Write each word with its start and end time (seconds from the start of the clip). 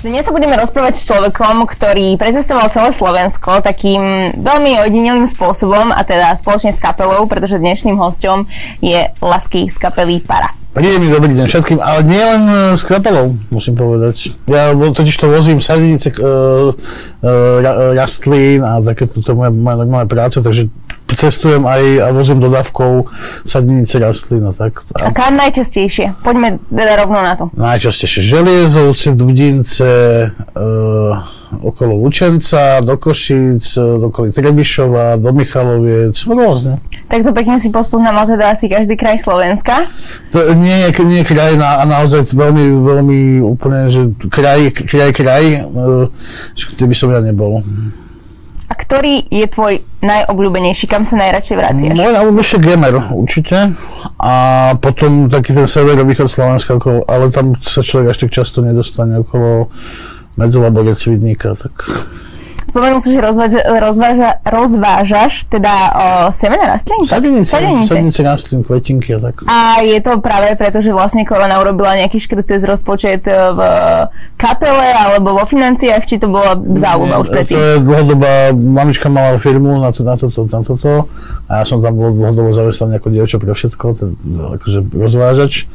Dnes 0.00 0.24
sa 0.24 0.32
budeme 0.32 0.56
rozprávať 0.56 0.96
s 0.96 1.04
človekom, 1.04 1.68
ktorý 1.68 2.16
precestoval 2.16 2.72
celé 2.72 2.88
Slovensko 2.88 3.60
takým 3.60 4.32
veľmi 4.32 4.80
ojedinelým 4.80 5.28
spôsobom 5.28 5.92
a 5.92 6.00
teda 6.08 6.40
spoločne 6.40 6.72
s 6.72 6.80
kapelou, 6.80 7.28
pretože 7.28 7.60
dnešným 7.60 8.00
hostom 8.00 8.48
je 8.80 9.12
Lasky 9.20 9.68
z 9.68 9.76
kapely 9.76 10.24
Para. 10.24 10.56
Príjemný 10.72 11.12
dobrý 11.12 11.36
deň 11.36 11.44
všetkým, 11.44 11.84
ale 11.84 12.00
nie 12.08 12.16
len 12.16 12.42
e, 12.48 12.80
s 12.80 12.88
kapelou, 12.88 13.36
musím 13.52 13.76
povedať. 13.76 14.32
Ja 14.48 14.72
totiž 14.72 15.20
to 15.20 15.28
vozím 15.28 15.60
sadenice 15.60 16.16
uh, 16.16 16.72
uh, 16.72 17.92
rastlín 17.92 18.64
a 18.64 18.80
takéto 18.80 19.20
to 19.20 19.36
moja, 19.36 19.52
moja 19.52 19.84
normálna 19.84 20.08
práca, 20.08 20.40
takže 20.40 20.72
cestujem 21.16 21.66
aj 21.66 21.82
a 22.02 22.06
vozím 22.12 22.38
dodávkou 22.42 23.06
sadenice 23.46 23.98
rastlín 23.98 24.46
a 24.46 24.52
tak. 24.52 24.84
A 25.00 25.10
kam 25.10 25.38
najčastejšie? 25.38 26.20
Poďme 26.22 26.58
teda 26.70 27.00
rovno 27.00 27.20
na 27.22 27.34
to. 27.34 27.48
Najčastejšie 27.56 28.20
Želiezovce, 28.22 29.14
Dudince, 29.16 29.94
uh, 30.54 31.40
okolo 31.62 31.98
Lučenca, 31.98 32.80
do 32.80 32.96
Košíc, 32.96 33.74
do 33.74 34.06
okolí 34.08 34.30
Trebišova, 34.30 35.18
do 35.18 35.30
Michaloviec, 35.34 36.14
rôzne. 36.26 36.78
Tak 37.10 37.26
to 37.26 37.34
pekne 37.34 37.58
si 37.58 37.74
pospoznal 37.74 38.22
teda 38.22 38.54
asi 38.54 38.70
každý 38.70 38.94
kraj 38.94 39.18
Slovenska? 39.18 39.82
To 40.30 40.54
nie, 40.54 40.94
nie 40.94 41.22
kraj 41.26 41.58
na, 41.58 41.82
a 41.82 41.84
naozaj 41.86 42.30
veľmi, 42.30 42.64
veľmi 42.86 43.20
úplne, 43.42 43.90
že 43.90 44.14
kraj, 44.30 44.70
kraj, 44.86 45.10
kraj, 45.10 45.66
kde 46.54 46.84
by 46.86 46.94
som 46.94 47.10
ja 47.10 47.18
nebol. 47.18 47.66
Ktorý 48.90 49.22
je 49.30 49.46
tvoj 49.46 49.86
najobľúbenejší? 50.02 50.90
Kam 50.90 51.06
sa 51.06 51.14
najradšej 51.14 51.56
vraciaš? 51.62 51.94
Môj 51.94 52.10
najobľúbenejší 52.10 52.58
Gemer, 52.58 52.94
určite. 53.14 53.78
A 54.18 54.32
potom 54.82 55.30
taký 55.30 55.54
ten 55.54 55.70
severovýchod 55.70 56.26
Slovenska, 56.26 56.74
ale 57.06 57.30
tam 57.30 57.54
sa 57.62 57.86
človek 57.86 58.10
až 58.10 58.26
tak 58.26 58.34
často 58.34 58.66
nedostane 58.66 59.22
okolo 59.22 59.70
Medzelaborec 60.34 60.98
Svidníka. 60.98 61.54
Tak 61.54 61.70
Spomenul 62.70 63.02
si, 63.02 63.10
že 63.10 63.18
rozváža, 63.18 63.60
rozváža, 63.66 64.30
rozvážaš 64.46 65.50
teda 65.50 65.74
o 65.90 66.06
semené 66.30 66.70
rastliny? 66.70 67.02
Sadenice, 67.02 67.50
sadenice. 67.50 67.90
sadenice 67.90 68.20
rastlín, 68.22 68.60
kvetinky 68.62 69.10
a 69.14 69.18
tak. 69.18 69.42
A 69.50 69.82
je 69.82 69.98
to 69.98 70.22
práve 70.22 70.54
preto, 70.54 70.78
že 70.78 70.94
vlastne 70.94 71.26
korona 71.26 71.58
urobila 71.58 71.98
nejaký 71.98 72.22
škrt 72.22 72.46
cez 72.46 72.62
rozpočet 72.62 73.26
e, 73.26 73.34
v 73.34 73.60
kapele 74.38 74.86
alebo 74.86 75.34
vo 75.34 75.42
financiách, 75.42 76.06
či 76.06 76.22
to 76.22 76.30
bola 76.30 76.54
záľuba 76.54 77.26
už 77.26 77.28
predtým? 77.34 77.58
To 77.58 77.58
je 77.58 77.76
dlhodobá, 77.82 78.54
mamička 78.54 79.10
mala 79.10 79.42
firmu 79.42 79.82
na, 79.82 79.90
to, 79.90 80.06
na, 80.06 80.14
toto, 80.14 80.46
na 80.46 80.60
toto 80.62 81.10
a 81.50 81.52
ja 81.60 81.64
som 81.66 81.82
tam 81.82 81.98
bol 81.98 82.14
dlhodobo 82.14 82.54
zamestnaný 82.54 83.02
ako 83.02 83.08
dievča 83.10 83.42
pre 83.42 83.50
všetko, 83.50 83.84
to, 83.98 84.04
akože 84.62 84.78
rozvážač 84.94 85.66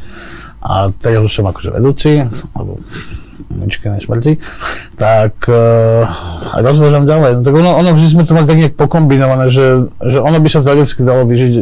a 0.63 0.87
teraz 0.95 1.27
už 1.27 1.33
som 1.43 1.45
akože 1.45 1.75
vedúci, 1.75 2.23
alebo 2.55 2.79
na 3.51 3.99
smrti, 3.99 4.39
tak 4.95 5.35
uh, 5.47 6.07
rozvážam 6.55 7.03
ďalej. 7.03 7.39
No, 7.39 7.41
tak 7.43 7.53
ono, 7.53 7.71
ono 7.75 7.89
vždy 7.93 8.07
sme 8.07 8.23
to 8.23 8.31
mali 8.33 8.47
tak 8.47 8.57
nejak 8.57 8.75
pokombinované, 8.79 9.51
že, 9.51 9.91
že 10.03 10.17
ono 10.19 10.37
by 10.39 10.47
sa 10.47 10.63
teoreticky 10.63 11.01
dalo 11.03 11.27
vyžiť 11.27 11.53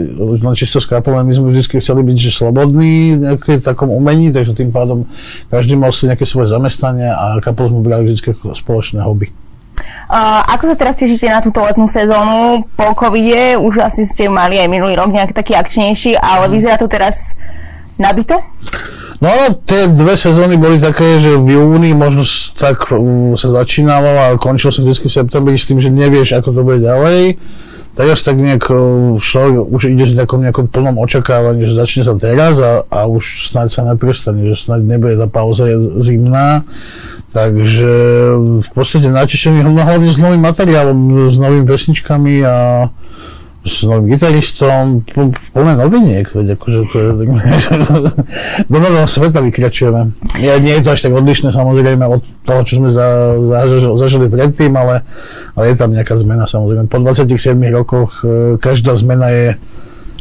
len 0.43 0.55
čisto 0.55 0.77
s 0.77 0.85
kapelou, 0.85 1.21
my 1.25 1.33
sme 1.33 1.51
vždy 1.51 1.81
chceli 1.81 2.01
byť 2.05 2.17
že 2.17 2.31
slobodní 2.31 3.17
v 3.37 3.61
takom 3.61 3.89
umení, 3.89 4.29
takže 4.29 4.53
tým 4.53 4.69
pádom 4.69 5.09
každý 5.49 5.73
mal 5.77 5.89
si 5.91 6.05
nejaké 6.05 6.25
svoje 6.25 6.51
zamestnanie 6.53 7.09
a 7.09 7.41
kapelu 7.41 7.73
sme 7.73 7.81
brali 7.81 8.03
vždy 8.09 8.33
ako 8.33 8.53
spoločné 8.53 9.01
hobby. 9.01 9.33
Uh, 10.13 10.45
ako 10.45 10.69
sa 10.69 10.75
teraz 10.77 10.93
tešíte 10.99 11.25
na 11.25 11.41
túto 11.41 11.63
letnú 11.63 11.89
sezónu 11.89 12.67
po 12.77 12.93
covide? 12.93 13.57
Už 13.57 13.81
asi 13.81 14.05
ste 14.05 14.29
mali 14.29 14.61
aj 14.61 14.69
minulý 14.69 14.93
rok 14.93 15.09
nejak 15.09 15.33
taký 15.33 15.57
akčnejší, 15.57 16.19
ale 16.19 16.47
mhm. 16.47 16.51
vyzerá 16.53 16.75
to 16.77 16.85
teraz 16.85 17.33
nabito? 17.97 18.37
No 19.23 19.31
ale 19.31 19.55
tie 19.63 19.87
dve 19.87 20.19
sezóny 20.19 20.59
boli 20.59 20.83
také, 20.83 21.23
že 21.23 21.39
v 21.39 21.55
júni 21.55 21.95
možno 21.95 22.27
tak 22.59 22.91
sa 23.39 23.47
začínalo 23.63 24.09
a 24.19 24.25
končilo 24.35 24.75
sa 24.75 24.83
vždy 24.83 25.07
v 25.07 25.15
septembri 25.15 25.55
s 25.55 25.63
tým, 25.63 25.79
že 25.79 25.87
nevieš, 25.87 26.35
ako 26.35 26.51
to 26.51 26.61
bude 26.67 26.83
ďalej. 26.83 27.39
Teraz 27.93 28.25
tak 28.25 28.41
nejak 28.41 28.67
človek 29.21 29.53
už 29.69 29.93
ide 29.93 30.09
v 30.09 30.17
nejakom, 30.17 30.41
nejakom 30.43 30.65
plnom 30.67 30.97
očakávaní, 30.97 31.63
že 31.69 31.77
začne 31.77 32.01
sa 32.01 32.17
teraz 32.17 32.57
a, 32.57 32.83
a 32.89 33.05
už 33.05 33.53
snáď 33.53 33.69
sa 33.69 33.81
neprestane, 33.85 34.43
že 34.49 34.57
snáď 34.57 34.97
nebude 34.97 35.15
tá 35.15 35.29
pauza 35.29 35.69
zimná. 36.01 36.65
Takže 37.33 37.93
v 38.61 38.69
podstate 38.75 39.09
natešený 39.09 39.65
hlavne 39.65 40.09
s 40.09 40.21
novým 40.21 40.41
materiálom, 40.41 41.29
s 41.33 41.37
novými 41.37 41.65
pesničkami 41.65 42.45
a 42.45 42.55
s 43.63 43.87
novým 43.87 44.11
gitaristom, 44.11 45.07
plné 45.55 45.73
noviniek, 45.79 46.27
veď 46.27 46.59
akože 46.59 46.79
to 46.91 46.95
je, 46.99 47.09
do 48.71 48.77
nového 48.77 49.07
sveta 49.07 49.39
vykračujeme. 49.39 50.11
Ja, 50.43 50.59
nie 50.59 50.75
je 50.75 50.83
to 50.83 50.91
až 50.91 51.07
tak 51.07 51.15
odlišné 51.15 51.55
samozrejme 51.55 52.03
od 52.03 52.21
toho, 52.43 52.61
čo 52.67 52.83
sme 52.83 52.91
za, 52.91 53.39
za, 53.39 53.63
zažili 53.79 54.27
predtým, 54.27 54.75
ale, 54.75 55.07
ale 55.55 55.71
je 55.71 55.75
tam 55.79 55.95
nejaká 55.95 56.19
zmena 56.19 56.43
samozrejme. 56.43 56.91
Po 56.91 56.99
27 56.99 57.55
rokoch 57.71 58.19
e, 58.27 58.59
každá 58.59 58.99
zmena 58.99 59.31
je 59.31 59.47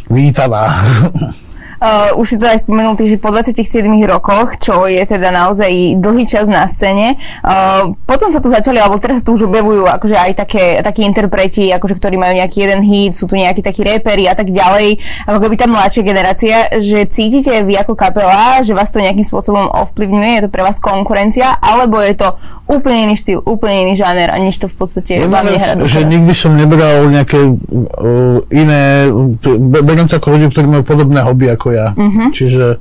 vítaná. 0.06 0.70
Uh, 1.82 2.15
už 2.15 2.26
si 2.31 2.37
to 2.38 2.47
aj 2.47 2.62
spomenul, 2.62 2.94
že 2.94 3.19
po 3.19 3.34
27 3.34 3.82
rokoch, 4.06 4.54
čo 4.62 4.87
je 4.87 5.03
teda 5.03 5.34
naozaj 5.34 5.98
dlhý 5.98 6.31
čas 6.31 6.47
na 6.47 6.70
scéne. 6.70 7.19
Uh, 7.43 7.98
potom 8.06 8.31
sa 8.31 8.38
tu 8.38 8.47
začali, 8.47 8.78
alebo 8.78 9.03
teraz 9.03 9.19
sa 9.19 9.26
tu 9.26 9.34
už 9.34 9.50
objavujú 9.50 9.91
akože 9.91 10.15
aj 10.15 10.32
také, 10.38 10.78
takí 10.78 11.03
interpreti, 11.03 11.75
akože, 11.75 11.98
ktorí 11.98 12.15
majú 12.15 12.38
nejaký 12.38 12.62
jeden 12.62 12.87
hit, 12.87 13.19
sú 13.19 13.26
tu 13.26 13.34
nejakí 13.34 13.66
takí 13.66 13.82
repery 13.82 14.31
a 14.31 14.38
tak 14.38 14.54
ďalej, 14.54 15.03
ako 15.26 15.38
keby 15.42 15.54
tá 15.59 15.66
mladšia 15.66 16.03
generácia, 16.06 16.56
že 16.78 17.10
cítite 17.10 17.50
vy 17.66 17.75
ako 17.75 17.98
kapela, 17.98 18.62
že 18.62 18.78
vás 18.78 18.94
to 18.94 19.03
nejakým 19.03 19.26
spôsobom 19.26 19.66
ovplyvňuje, 19.66 20.31
je 20.38 20.42
to 20.47 20.50
pre 20.54 20.62
vás 20.62 20.78
konkurencia, 20.78 21.59
alebo 21.59 21.98
je 21.98 22.15
to 22.15 22.38
úplne 22.71 23.10
iný 23.10 23.19
štýl, 23.19 23.42
úplne 23.42 23.91
iný 23.91 23.98
žáner 23.98 24.31
a 24.31 24.38
nič 24.38 24.56
to 24.62 24.71
v 24.71 24.76
podstate 24.78 25.19
no, 25.19 25.34
vám 25.34 25.50
nehrá 25.50 25.75
Že 25.82 26.00
nikdy 26.06 26.32
som 26.32 26.54
nebral 26.54 27.10
nejaké 27.10 27.42
uh, 27.42 28.38
iné, 28.54 29.10
beriem 29.82 30.06
to 30.06 30.22
ako 30.22 30.38
ľudí, 30.38 30.47
ktorí 30.54 30.66
majú 30.71 30.84
podobné 30.87 31.21
hobby 31.26 31.50
ako 31.50 31.72
ja. 31.72 31.97
Uh-huh. 31.97 32.28
Čiže 32.31 32.78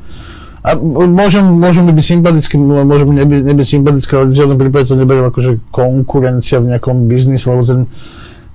a 0.61 0.77
môžem, 0.77 1.41
môžem 1.57 1.89
byť 1.89 2.05
sympatický, 2.05 2.53
môžem 2.61 3.17
nebyť, 3.17 3.41
nebyť 3.49 3.65
sympatický, 3.65 4.11
ale 4.13 4.25
v 4.29 4.37
žiadnom 4.37 4.57
prípade 4.61 4.85
to 4.85 4.93
neberiem 4.93 5.25
ako 5.25 5.39
že 5.41 5.51
konkurencia 5.73 6.61
v 6.61 6.69
nejakom 6.69 7.09
biznise, 7.09 7.49
lebo 7.49 7.65
ten 7.65 7.89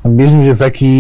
biznis 0.07 0.47
je 0.47 0.55
taký, 0.55 0.95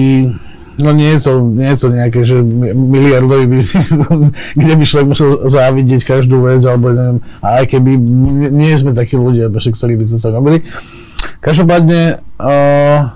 no 0.83 0.91
nie 0.91 1.15
je 1.15 1.21
to, 1.23 1.33
nie 1.47 1.71
je 1.71 1.79
to 1.79 1.89
nejaké, 1.95 2.21
že 2.27 2.43
miliardový 2.75 3.47
biznis, 3.47 3.95
kde 4.59 4.73
by 4.75 4.83
človek 4.83 5.07
musel 5.07 5.47
závidieť 5.47 6.03
každú 6.03 6.43
vec, 6.43 6.67
alebo 6.67 6.91
neviem, 6.91 7.23
a 7.39 7.63
aj 7.63 7.65
keby, 7.71 7.91
nie, 8.03 8.51
nie 8.51 8.75
sme 8.75 8.91
takí 8.91 9.15
ľudia, 9.15 9.47
ktorí 9.47 9.95
by 9.95 10.05
to 10.11 10.19
tak 10.19 10.35
robili. 10.35 10.67
Každopádne, 11.39 12.19
uh, 12.43 13.15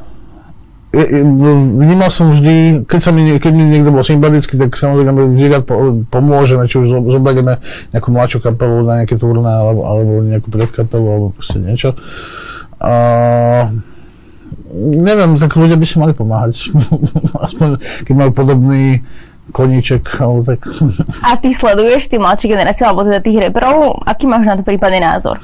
vnímal 0.90 2.10
som 2.10 2.34
vždy, 2.34 2.82
keď, 2.82 3.00
sa 3.00 3.10
mi, 3.14 3.38
keď 3.38 3.52
mi 3.54 3.62
niekto 3.70 3.94
bol 3.94 4.02
sympatický, 4.02 4.58
tak 4.58 4.74
samozrejme 4.74 5.38
vždy 5.38 5.46
rád 5.46 5.64
pomôžeme, 6.10 6.66
či 6.66 6.82
už 6.82 7.06
zoberieme 7.06 7.62
nejakú 7.94 8.10
mladšiu 8.10 8.42
kapelu 8.42 8.82
na 8.82 9.02
nejaké 9.02 9.14
turné, 9.14 9.46
alebo, 9.46 9.86
alebo 9.86 10.12
nejakú 10.26 10.50
predkapelu, 10.50 11.06
alebo 11.06 11.26
proste 11.30 11.62
niečo. 11.62 11.94
A, 12.82 13.70
neviem, 14.74 15.38
tak 15.38 15.54
ľudia 15.54 15.78
by 15.78 15.86
si 15.86 15.96
mali 16.02 16.10
pomáhať. 16.10 16.74
Aspoň, 17.46 17.78
keď 18.10 18.14
majú 18.18 18.30
podobný 18.34 19.06
koníček, 19.50 20.06
alebo 20.22 20.46
tak. 20.46 20.64
A 21.26 21.36
ty 21.36 21.52
sleduješ 21.52 22.08
tie 22.08 22.16
mladšie 22.16 22.48
generácie, 22.50 22.82
alebo 22.86 23.04
teda 23.04 23.20
tých 23.20 23.38
reperov? 23.50 24.00
Aký 24.06 24.24
máš 24.24 24.46
na 24.46 24.54
to 24.56 24.62
prípadný 24.64 25.02
názor? 25.02 25.42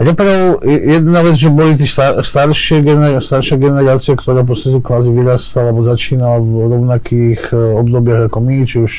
Reperov, 0.00 0.64
jedna 0.64 1.20
vec, 1.20 1.36
že 1.36 1.52
boli 1.52 1.76
tí 1.76 1.84
star, 1.84 2.24
staršie 2.24 2.80
staršia 3.20 3.56
generácia, 3.60 4.16
ktorá 4.16 4.40
v 4.46 4.54
podstate 4.54 4.78
kvázi 4.80 5.10
vyrastala, 5.12 5.70
alebo 5.70 5.84
začínala 5.84 6.40
v 6.40 6.50
rovnakých 6.72 7.42
uh, 7.52 7.82
obdobiach 7.84 8.32
ako 8.32 8.38
my, 8.40 8.56
či 8.64 8.76
už, 8.80 8.92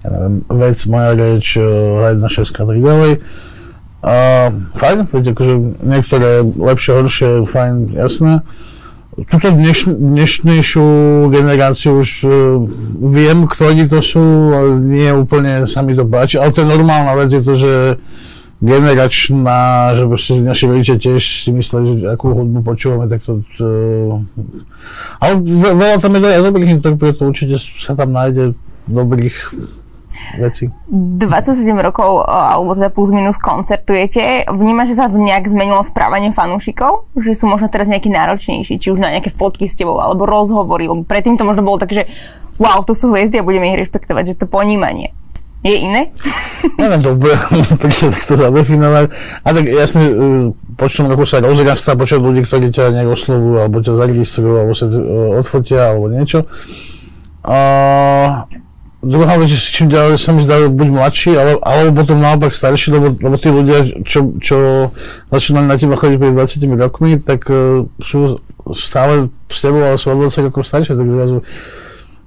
ja 0.00 0.08
neviem, 0.08 0.34
vec, 0.48 0.78
moja 0.88 1.10
reč, 1.12 1.46
uh, 1.60 2.16
naša 2.16 2.48
šeska 2.48 2.64
a 2.64 2.68
tak 2.72 2.78
ďalej. 2.80 3.12
Uh, 4.00 4.48
fajn, 4.80 4.98
veď 5.12 5.24
akože 5.36 5.54
niektoré 5.84 6.30
lepšie, 6.40 6.90
horšie, 6.96 7.30
fajn, 7.44 7.74
jasné 8.00 8.40
túto 9.16 9.48
dneš, 9.50 9.90
dnešnejšiu 9.90 10.86
generáciu 11.34 12.00
už 12.00 12.10
uh, 12.24 12.30
viem, 13.10 13.44
ktorí 13.44 13.90
to 13.90 14.00
sú, 14.00 14.22
nie 14.80 15.10
úplne 15.10 15.66
sa 15.66 15.82
mi 15.82 15.98
to 15.98 16.06
páči. 16.06 16.38
Ale 16.38 16.54
to 16.54 16.62
je 16.62 16.72
normálna 16.72 17.12
vec, 17.18 17.30
je 17.34 17.42
to, 17.42 17.54
že 17.58 17.72
generačná, 18.60 19.96
že 19.96 20.04
proste 20.04 20.36
naši 20.44 20.64
rodičia 20.68 20.96
tiež 21.00 21.48
si 21.48 21.50
mysleli, 21.50 22.04
že 22.04 22.12
akú 22.12 22.36
hudbu 22.36 22.60
počúvame, 22.60 23.08
tak 23.08 23.24
to... 23.24 23.40
to 23.56 23.68
ale 25.16 25.32
veľa 25.72 25.96
tam 25.96 26.20
je 26.20 26.44
dobrých 26.44 26.76
interpretov, 26.76 27.32
určite 27.32 27.56
sa 27.56 27.96
tam 27.96 28.12
nájde 28.12 28.52
dobrých 28.84 29.56
veci. 30.38 30.70
27 30.90 31.66
rokov, 31.80 32.26
alebo 32.28 32.76
teda 32.76 32.92
plus 32.92 33.10
minus 33.10 33.40
koncertujete. 33.40 34.46
Vnímaš, 34.52 34.94
že 34.94 34.98
sa 35.00 35.06
nejak 35.10 35.50
zmenilo 35.50 35.82
správanie 35.82 36.30
fanúšikov? 36.30 37.10
Že 37.18 37.32
sú 37.34 37.44
možno 37.50 37.66
teraz 37.66 37.90
nejaký 37.90 38.12
náročnejší, 38.12 38.78
či 38.78 38.88
už 38.92 39.02
na 39.02 39.10
nejaké 39.10 39.32
fotky 39.32 39.66
s 39.66 39.74
tebou, 39.74 39.98
alebo 39.98 40.28
rozhovory, 40.28 40.86
lebo 40.86 41.02
predtým 41.02 41.34
to 41.34 41.42
možno 41.42 41.66
bolo 41.66 41.80
také, 41.82 42.04
že 42.04 42.04
wow, 42.60 42.84
to 42.84 42.92
sú 42.92 43.10
hviezdy 43.10 43.40
a 43.40 43.46
budeme 43.46 43.72
ich 43.72 43.88
rešpektovať, 43.88 44.36
že 44.36 44.38
to 44.44 44.46
ponímanie 44.46 45.16
je 45.60 45.76
iné? 45.76 46.08
Neviem 46.80 47.00
to 47.04 47.12
úplne 47.12 47.36
takto 47.84 48.34
zadefinovať. 48.36 49.04
A 49.44 49.48
tak 49.52 49.64
jasne, 49.68 50.04
e, 50.08 50.14
počtom 50.80 51.12
roku 51.12 51.28
sa 51.28 51.44
rozrastá 51.44 51.92
počet 52.00 52.20
ľudí, 52.20 52.48
ktorí 52.48 52.72
ťa 52.72 52.96
nejak 52.96 53.12
oslovujú, 53.12 53.56
alebo 53.60 53.84
ťa 53.84 53.92
zaregistrujú, 53.92 54.54
alebo 54.56 54.72
sa 54.72 54.88
uh, 54.88 55.36
odfotia, 55.36 55.92
alebo 55.92 56.08
niečo. 56.08 56.48
A 57.44 57.58
druhá 59.00 59.40
vec, 59.40 59.48
že 59.48 59.56
čím 59.56 59.88
ďalej 59.88 60.20
sa 60.20 60.36
mi 60.36 60.44
zdá 60.44 60.68
buď 60.68 60.88
mladší, 60.92 61.32
ale, 61.32 61.56
alebo 61.64 62.04
potom 62.04 62.20
naopak 62.20 62.52
starší, 62.52 62.92
lebo, 62.92 63.16
lebo 63.16 63.36
tí 63.40 63.48
ľudia, 63.48 64.04
čo, 64.04 64.36
čo 64.36 64.56
začínali 65.32 65.66
na 65.66 65.80
teba 65.80 65.96
chodiť 65.96 66.16
pred 66.20 66.36
20 66.36 66.60
rokmi, 66.76 67.10
tak 67.16 67.48
uh, 67.48 67.88
sú 68.00 68.40
stále 68.76 69.32
s 69.48 69.58
tebou, 69.64 69.80
ale 69.80 69.96
sú 69.96 70.12
20 70.12 70.52
rokov 70.52 70.68
staršie, 70.68 70.94
tak 70.94 71.08
zrazu 71.08 71.40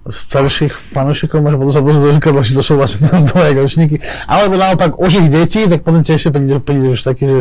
starších 0.04 0.92
fanúšikov 0.92 1.40
máš 1.40 1.56
potom 1.56 1.72
sa 1.72 1.80
pozrieť 1.80 2.04
do 2.04 2.12
zrkadla, 2.20 2.42
že 2.44 2.60
to 2.60 2.64
sú 2.64 2.74
vlastne 2.76 3.08
tvoje 3.32 3.56
ročníky. 3.56 3.96
Alebo 4.28 4.60
naopak 4.60 5.00
už 5.00 5.24
ich 5.24 5.30
detí, 5.32 5.64
tak 5.64 5.88
potom 5.88 6.04
tiež 6.04 6.28
príde, 6.28 6.60
príde 6.60 6.88
už 6.92 7.02
taký, 7.08 7.24
že 7.24 7.40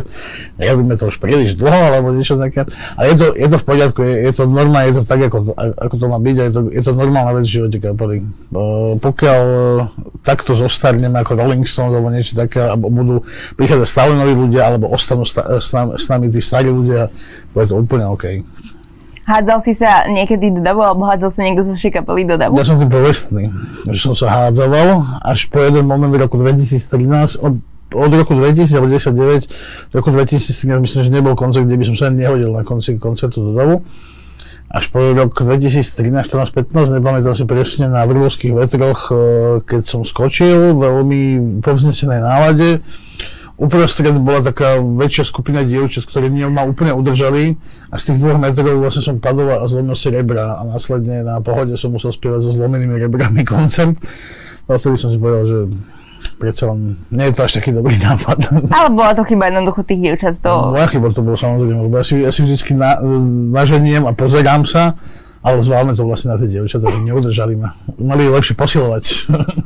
nerobíme 0.62 0.94
to 0.94 1.11
už 1.11 1.19
príliš 1.19 1.59
dlho, 1.59 1.91
alebo 1.91 2.14
niečo 2.14 2.38
také. 2.38 2.62
Ale 2.94 3.11
je 3.11 3.17
to, 3.19 3.26
je 3.35 3.49
to 3.50 3.56
v 3.59 3.64
poriadku, 3.67 4.00
je, 4.06 4.14
je 4.31 4.32
to 4.38 4.44
normálne, 4.47 4.94
je 4.94 4.97
to 5.03 5.03
tak, 5.03 5.20
ako, 5.26 5.59
ako 5.59 5.94
to 5.99 6.06
má 6.06 6.19
byť 6.23 6.37
je 6.38 6.53
to, 6.55 6.61
je 6.70 6.82
to 6.87 6.93
normálna 6.94 7.32
vec 7.35 7.44
v 7.50 7.55
živote 7.59 7.79
kapely. 7.82 8.17
Pokiaľ 9.03 9.43
e, 9.43 9.64
takto 10.23 10.55
zostarneme 10.55 11.19
ako 11.19 11.35
Rolling 11.35 11.67
Stones 11.67 11.99
alebo 11.99 12.14
niečo 12.14 12.38
také, 12.38 12.62
alebo 12.62 12.87
budú 12.94 13.26
prichádzať 13.59 13.88
stále 13.91 14.14
noví 14.14 14.38
ľudia, 14.38 14.70
alebo 14.70 14.87
ostanú 14.87 15.26
sta, 15.26 15.59
s, 15.59 15.75
nami, 15.75 15.99
s 15.99 16.06
nami 16.06 16.31
tí 16.31 16.38
starí 16.38 16.70
ľudia, 16.70 17.11
bude 17.50 17.67
to 17.67 17.75
úplne 17.75 18.06
OK. 18.06 18.47
Hádzal 19.23 19.63
si 19.63 19.73
sa 19.79 20.11
niekedy 20.11 20.51
do 20.51 20.61
davu, 20.67 20.83
alebo 20.83 21.07
hádzal 21.07 21.31
sa 21.31 21.41
niekto 21.47 21.63
z 21.63 21.71
vašej 21.71 21.93
kapely 21.95 22.27
do 22.27 22.35
davu? 22.35 22.59
Ja 22.59 22.67
som 22.67 22.83
tým 22.83 22.91
povestný, 22.91 23.55
že 23.87 24.01
som 24.03 24.19
sa 24.19 24.51
hádzaval 24.51 25.23
až 25.23 25.47
po 25.47 25.63
jeden 25.63 25.87
moment 25.87 26.11
v 26.11 26.27
roku 26.27 26.43
2013, 26.43 27.39
od, 27.39 27.55
od 27.95 28.11
roku 28.19 28.35
2099 28.35 29.15
do 29.15 29.95
roku 29.95 30.11
2013 30.11 30.83
myslím, 30.83 31.01
že 31.07 31.11
nebol 31.15 31.39
koncert, 31.39 31.71
kde 31.71 31.79
by 31.79 31.85
som 31.95 31.97
sa 31.97 32.11
nehodil 32.11 32.51
na 32.51 32.67
konci 32.67 32.99
koncertu 32.99 33.47
do 33.47 33.53
davu. 33.55 33.87
Až 34.73 34.89
po 34.91 34.99
rok 34.99 35.37
2013, 35.37 36.11
14, 36.27 36.73
15, 36.73 36.97
nepamätal 36.97 37.37
si 37.37 37.45
presne, 37.45 37.93
na 37.93 38.03
Vrbovských 38.09 38.57
vetroch, 38.57 39.13
eh, 39.13 39.17
keď 39.63 39.83
som 39.87 40.03
skočil, 40.03 40.75
veľmi 40.75 41.63
povznesenej 41.63 42.21
nálade 42.25 42.83
uprostred 43.60 44.16
bola 44.20 44.40
taká 44.40 44.81
väčšia 44.81 45.25
skupina 45.28 45.60
dievčat, 45.62 46.08
ktoré 46.08 46.32
mňa 46.32 46.49
ma 46.49 46.62
úplne 46.64 46.93
udržali 46.96 47.56
a 47.93 48.00
z 48.00 48.12
tých 48.12 48.19
dvoch 48.22 48.40
metrov 48.40 48.81
vlastne 48.81 49.04
som 49.04 49.16
padol 49.20 49.52
a 49.52 49.64
zlomil 49.69 49.96
si 49.96 50.08
rebra 50.08 50.58
a 50.58 50.66
následne 50.66 51.22
na 51.22 51.38
pohode 51.44 51.76
som 51.76 51.93
musel 51.93 52.10
spievať 52.12 52.40
so 52.43 52.50
zlomenými 52.52 52.96
rebrami 52.96 53.44
koncert. 53.49 53.96
A 54.70 54.78
vtedy 54.78 54.96
som 54.96 55.10
si 55.10 55.19
povedal, 55.19 55.44
že 55.44 55.58
predsa 56.38 56.70
len 56.70 56.99
nie 57.10 57.31
je 57.31 57.34
to 57.38 57.43
až 57.46 57.52
taký 57.62 57.70
dobrý 57.70 57.99
nápad. 58.02 58.38
Ale 58.78 58.88
bola 58.90 59.12
to 59.14 59.22
chyba 59.26 59.50
jednoducho 59.50 59.87
tých 59.87 60.00
dievčat. 60.00 60.34
To... 60.43 60.75
Moja 60.75 60.88
chyba 60.90 61.14
to 61.14 61.22
bolo 61.22 61.38
samozrejme, 61.38 61.81
lebo 61.87 61.94
ja 61.99 62.04
si, 62.06 62.14
ja 62.19 62.31
si 62.34 62.40
vždycky 62.43 62.75
na, 62.75 62.99
naženiem 63.54 64.06
a 64.06 64.12
pozerám 64.14 64.66
sa 64.66 64.99
ale 65.43 65.59
zválme 65.59 65.93
to 65.99 66.06
vlastne 66.06 66.33
na 66.33 66.39
tie 66.39 66.47
dievčatá, 66.47 66.87
že 66.87 67.03
neudržali 67.03 67.59
ma. 67.59 67.75
Mali 67.99 68.27
ju 68.27 68.31
lepšie 68.31 68.55
posilovať. 68.55 69.05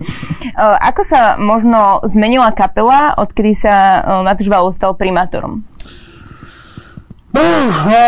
Ako 0.88 1.04
sa 1.04 1.36
možno 1.36 2.00
zmenila 2.08 2.48
kapela, 2.56 3.12
odkedy 3.20 3.52
sa 3.52 4.00
Matúš 4.24 4.48
Valo 4.48 4.72
stal 4.72 4.96
primátorom? 4.96 5.60
No, 7.36 7.44
no, 7.68 8.00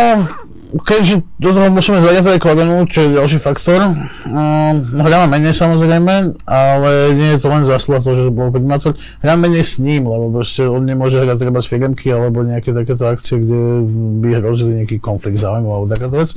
keďže 0.85 1.25
do 1.41 1.51
toho 1.57 1.69
musíme 1.73 2.05
zariadať 2.05 2.37
aj 2.37 2.41
koronu, 2.45 2.85
čo 2.89 3.09
je 3.09 3.17
ďalší 3.17 3.39
faktor. 3.41 3.81
Um, 4.29 4.75
hráme 5.01 5.33
menej 5.33 5.57
samozrejme, 5.57 6.37
ale 6.45 6.91
nie 7.17 7.37
je 7.37 7.41
to 7.41 7.49
len 7.49 7.65
zásluha 7.65 8.05
toho, 8.05 8.29
že 8.29 8.35
bol 8.35 8.53
primátor. 8.53 8.97
Hráme 9.25 9.49
menej 9.49 9.65
s 9.65 9.81
ním, 9.81 10.05
lebo 10.05 10.29
proste 10.29 10.69
on 10.69 10.85
nemôže 10.85 11.21
hrať 11.21 11.41
treba 11.41 11.65
z 11.65 11.69
firemky 11.73 12.13
alebo 12.13 12.45
nejaké 12.45 12.77
takéto 12.77 13.09
akcie, 13.09 13.41
kde 13.41 13.89
by 14.21 14.29
hrozili 14.45 14.85
nejaký 14.85 15.01
konflikt 15.01 15.41
záujmov 15.41 15.73
alebo 15.73 15.89
takáto 15.89 16.17
vec. 16.21 16.31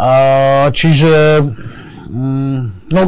A, 0.00 0.12
čiže, 0.72 1.44
mm, 2.08 2.88
no, 2.88 3.02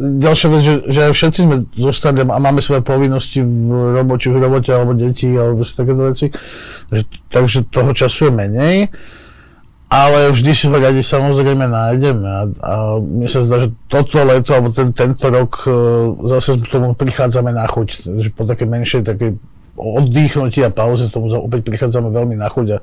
ďalšia 0.00 0.48
vec, 0.52 0.60
že, 0.60 0.74
že 0.88 1.02
všetci 1.12 1.40
sme 1.44 1.56
zostali 1.76 2.24
a 2.24 2.36
máme 2.40 2.60
svoje 2.64 2.84
povinnosti 2.84 3.40
v 3.40 3.96
robote, 3.96 4.28
v 4.28 4.36
robote 4.36 4.70
alebo 4.72 4.92
deti 4.96 5.32
alebo 5.32 5.64
takéto 5.64 6.02
veci. 6.08 6.26
Takže, 6.88 7.04
takže 7.32 7.58
toho 7.68 7.92
času 7.92 8.28
je 8.28 8.32
menej. 8.32 8.76
Ale 9.90 10.30
vždy 10.30 10.54
si 10.54 10.70
ho 10.70 10.78
radi 10.78 11.02
samozrejme 11.02 11.66
nájdeme 11.66 12.22
a, 12.22 12.46
a 12.46 12.72
mne 13.02 13.26
sa 13.26 13.42
zdá, 13.42 13.58
že 13.58 13.74
toto 13.90 14.22
leto 14.22 14.54
alebo 14.54 14.70
ten, 14.70 14.94
tento 14.94 15.26
rok 15.26 15.66
e, 15.66 15.74
zase 16.30 16.62
k 16.62 16.70
tomu 16.70 16.94
prichádzame 16.94 17.50
na 17.50 17.66
chuť, 17.66 18.06
že 18.22 18.30
po 18.30 18.46
také 18.46 18.70
menšej 18.70 19.02
takej 19.02 19.34
oddychnutí 19.74 20.62
a 20.62 20.70
pauze 20.70 21.10
tomu 21.10 21.34
opäť 21.34 21.66
prichádzame 21.66 22.06
veľmi 22.06 22.38
na 22.38 22.46
chuť 22.46 22.66
a 22.70 22.78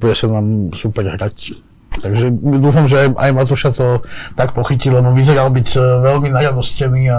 bude 0.00 0.16
sa 0.16 0.32
nám 0.32 0.72
super 0.72 1.04
hrať. 1.04 1.60
Takže 2.02 2.30
dúfam, 2.60 2.86
že 2.86 3.06
aj, 3.06 3.08
aj 3.16 3.30
Matúša 3.32 3.70
to 3.72 4.04
tak 4.36 4.52
pochytil, 4.52 4.98
lebo 4.98 5.12
vyzeral 5.12 5.48
byť 5.52 5.68
e, 5.74 5.80
veľmi 5.80 6.28
naradostený 6.32 7.02
a, 7.12 7.18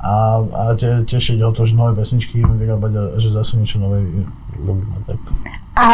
a, 0.00 0.14
a 0.42 0.62
te, 0.78 1.04
tešiť 1.04 1.42
ho 1.42 1.50
to, 1.52 1.68
že 1.68 1.76
nové 1.76 1.96
pesničky 1.96 2.40
ideme 2.40 2.56
vyrábať 2.56 2.92
a 2.96 3.02
že 3.20 3.30
zase 3.32 3.60
niečo 3.60 3.80
nové 3.82 4.04
robíme. 4.56 4.96
Tak. 5.06 5.18
A 5.76 5.84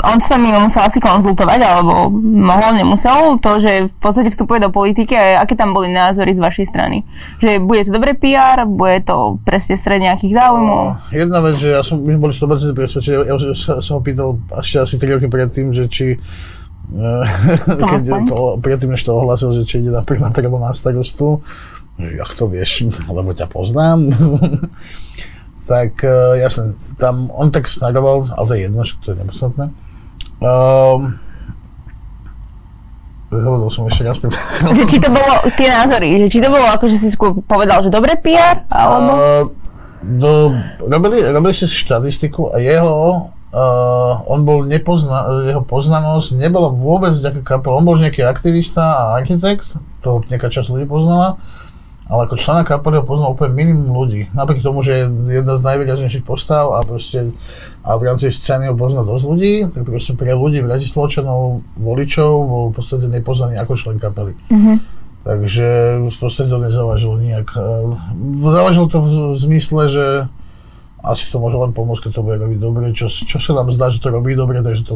on 0.00 0.16
s 0.20 0.32
vami 0.32 0.48
musel 0.56 0.88
asi 0.88 1.04
konzultovať, 1.04 1.60
alebo 1.68 2.08
mohol, 2.24 2.80
nemusel, 2.80 3.36
to, 3.44 3.60
že 3.60 3.92
v 3.92 3.96
podstate 4.00 4.32
vstupuje 4.32 4.64
do 4.64 4.72
politiky 4.72 5.12
a 5.12 5.44
aké 5.44 5.52
tam 5.52 5.76
boli 5.76 5.92
názory 5.92 6.32
z 6.32 6.40
vašej 6.40 6.66
strany? 6.72 7.04
Že 7.44 7.60
bude 7.60 7.84
to 7.84 7.92
dobré 7.92 8.16
PR, 8.16 8.64
bude 8.64 9.04
to 9.04 9.36
presne 9.44 9.76
stred 9.76 10.00
nejakých 10.00 10.32
záujmov? 10.32 10.84
No, 10.96 11.12
jedna 11.12 11.44
vec, 11.44 11.60
že 11.60 11.76
ja 11.76 11.84
som, 11.84 12.00
my 12.00 12.16
boli 12.16 12.32
100% 12.32 12.72
presvedčení, 12.72 13.14
ja, 13.20 13.36
ja 13.36 13.52
sa, 13.52 13.84
sa 13.84 13.90
ho 13.92 14.00
pýtal 14.00 14.40
ešte 14.56 14.80
asi 14.80 14.94
3 14.96 15.20
roky 15.20 15.28
predtým, 15.28 15.76
že 15.76 15.84
či 15.92 16.16
keď 16.92 18.02
to, 18.28 18.60
predtým, 18.60 18.92
než 18.92 19.02
to 19.02 19.16
ohlasil, 19.16 19.56
že 19.56 19.64
či 19.64 19.80
ide 19.80 19.90
na 19.92 20.04
primátor 20.04 20.44
alebo 20.44 20.60
na 20.60 20.76
starostu, 20.76 21.40
že 21.96 22.20
jak 22.20 22.32
to 22.36 22.44
vieš, 22.48 22.84
lebo 23.08 23.32
ťa 23.32 23.48
poznám. 23.48 24.12
tak 25.72 26.04
uh, 26.04 26.36
jasne, 26.36 26.74
tam 26.98 27.30
on 27.32 27.48
tak 27.48 27.70
smeroval, 27.70 28.28
ale 28.34 28.44
to 28.44 28.54
je 28.54 28.62
jedno, 28.66 28.80
že 28.84 28.94
to 29.00 29.06
je 29.14 29.16
nepodstatné. 29.24 29.64
Um, 30.42 31.16
som 33.72 33.88
ešte 33.88 34.04
raz 34.04 34.20
že 34.76 34.84
či 34.84 35.00
to 35.00 35.08
bolo, 35.08 35.32
tie 35.56 35.72
názory, 35.72 36.20
že 36.20 36.28
či 36.28 36.38
to 36.44 36.52
bolo 36.52 36.68
ako, 36.68 36.84
že 36.90 37.00
si 37.00 37.08
skôr 37.08 37.32
povedal, 37.46 37.80
že 37.80 37.88
dobre 37.88 38.18
PR, 38.20 38.68
alebo? 38.68 39.10
Uh, 39.16 39.44
do, 40.02 40.52
robili, 40.82 41.22
robili 41.22 41.54
si 41.54 41.64
štatistiku 41.70 42.52
a 42.52 42.58
jeho 42.58 43.30
Uh, 43.52 44.24
on 44.32 44.48
bol 44.48 44.64
nepozna, 44.64 45.44
jeho 45.44 45.60
poznanosť 45.60 46.40
nebola 46.40 46.72
vôbec 46.72 47.12
nejaká 47.12 47.44
kapela, 47.44 47.76
on 47.76 47.84
bol 47.84 48.00
nejaký 48.00 48.24
aktivista 48.24 48.80
a 48.80 49.02
architekt, 49.20 49.76
to 50.00 50.24
nejaká 50.32 50.48
časť 50.48 50.72
ľudí 50.72 50.88
poznala, 50.88 51.36
ale 52.08 52.24
ako 52.24 52.40
člena 52.40 52.64
kapely 52.64 52.96
ho 52.96 53.04
poznal 53.04 53.36
úplne 53.36 53.52
minimum 53.52 53.92
ľudí. 53.92 54.32
Napriek 54.32 54.64
tomu, 54.64 54.80
že 54.80 55.04
je 55.04 55.36
jedna 55.36 55.60
z 55.60 55.68
najvýraznejších 55.68 56.24
postav 56.24 56.72
a 56.72 56.80
proste 56.80 57.28
a 57.84 57.92
v 58.00 58.02
rámci 58.08 58.32
scény 58.32 58.72
ho 58.72 58.74
poznal 58.78 59.04
dosť 59.04 59.24
ľudí, 59.28 59.54
tak 59.68 59.84
proste 59.84 60.16
pre 60.16 60.32
ľudí, 60.32 60.64
Bratislavčanov, 60.64 61.60
voličov 61.76 62.30
bol 62.32 62.64
v 62.72 62.74
podstate 62.80 63.04
nepoznaný 63.04 63.60
ako 63.60 63.76
člen 63.76 64.00
kapely. 64.00 64.32
Mm-hmm. 64.48 64.76
Takže 65.28 65.68
v 66.08 66.16
podstate 66.16 66.48
to 66.48 66.56
nezávažilo 66.56 67.20
nejak. 67.20 67.52
Závažilo 68.42 68.86
to 68.88 68.98
v, 69.04 69.08
v 69.34 69.38
zmysle, 69.38 69.82
že 69.92 70.06
asi 71.02 71.28
to 71.28 71.42
môže 71.42 71.58
len 71.58 71.74
pomôcť, 71.74 72.08
keď 72.08 72.12
to 72.14 72.22
bude 72.22 72.38
robiť 72.38 72.58
dobre, 72.62 72.84
čo, 72.94 73.10
čo 73.10 73.38
sa 73.42 73.52
nám 73.58 73.74
zdá, 73.74 73.90
že 73.90 73.98
to 73.98 74.08
robí 74.14 74.38
dobre, 74.38 74.62
takže 74.62 74.86
to 74.86 74.94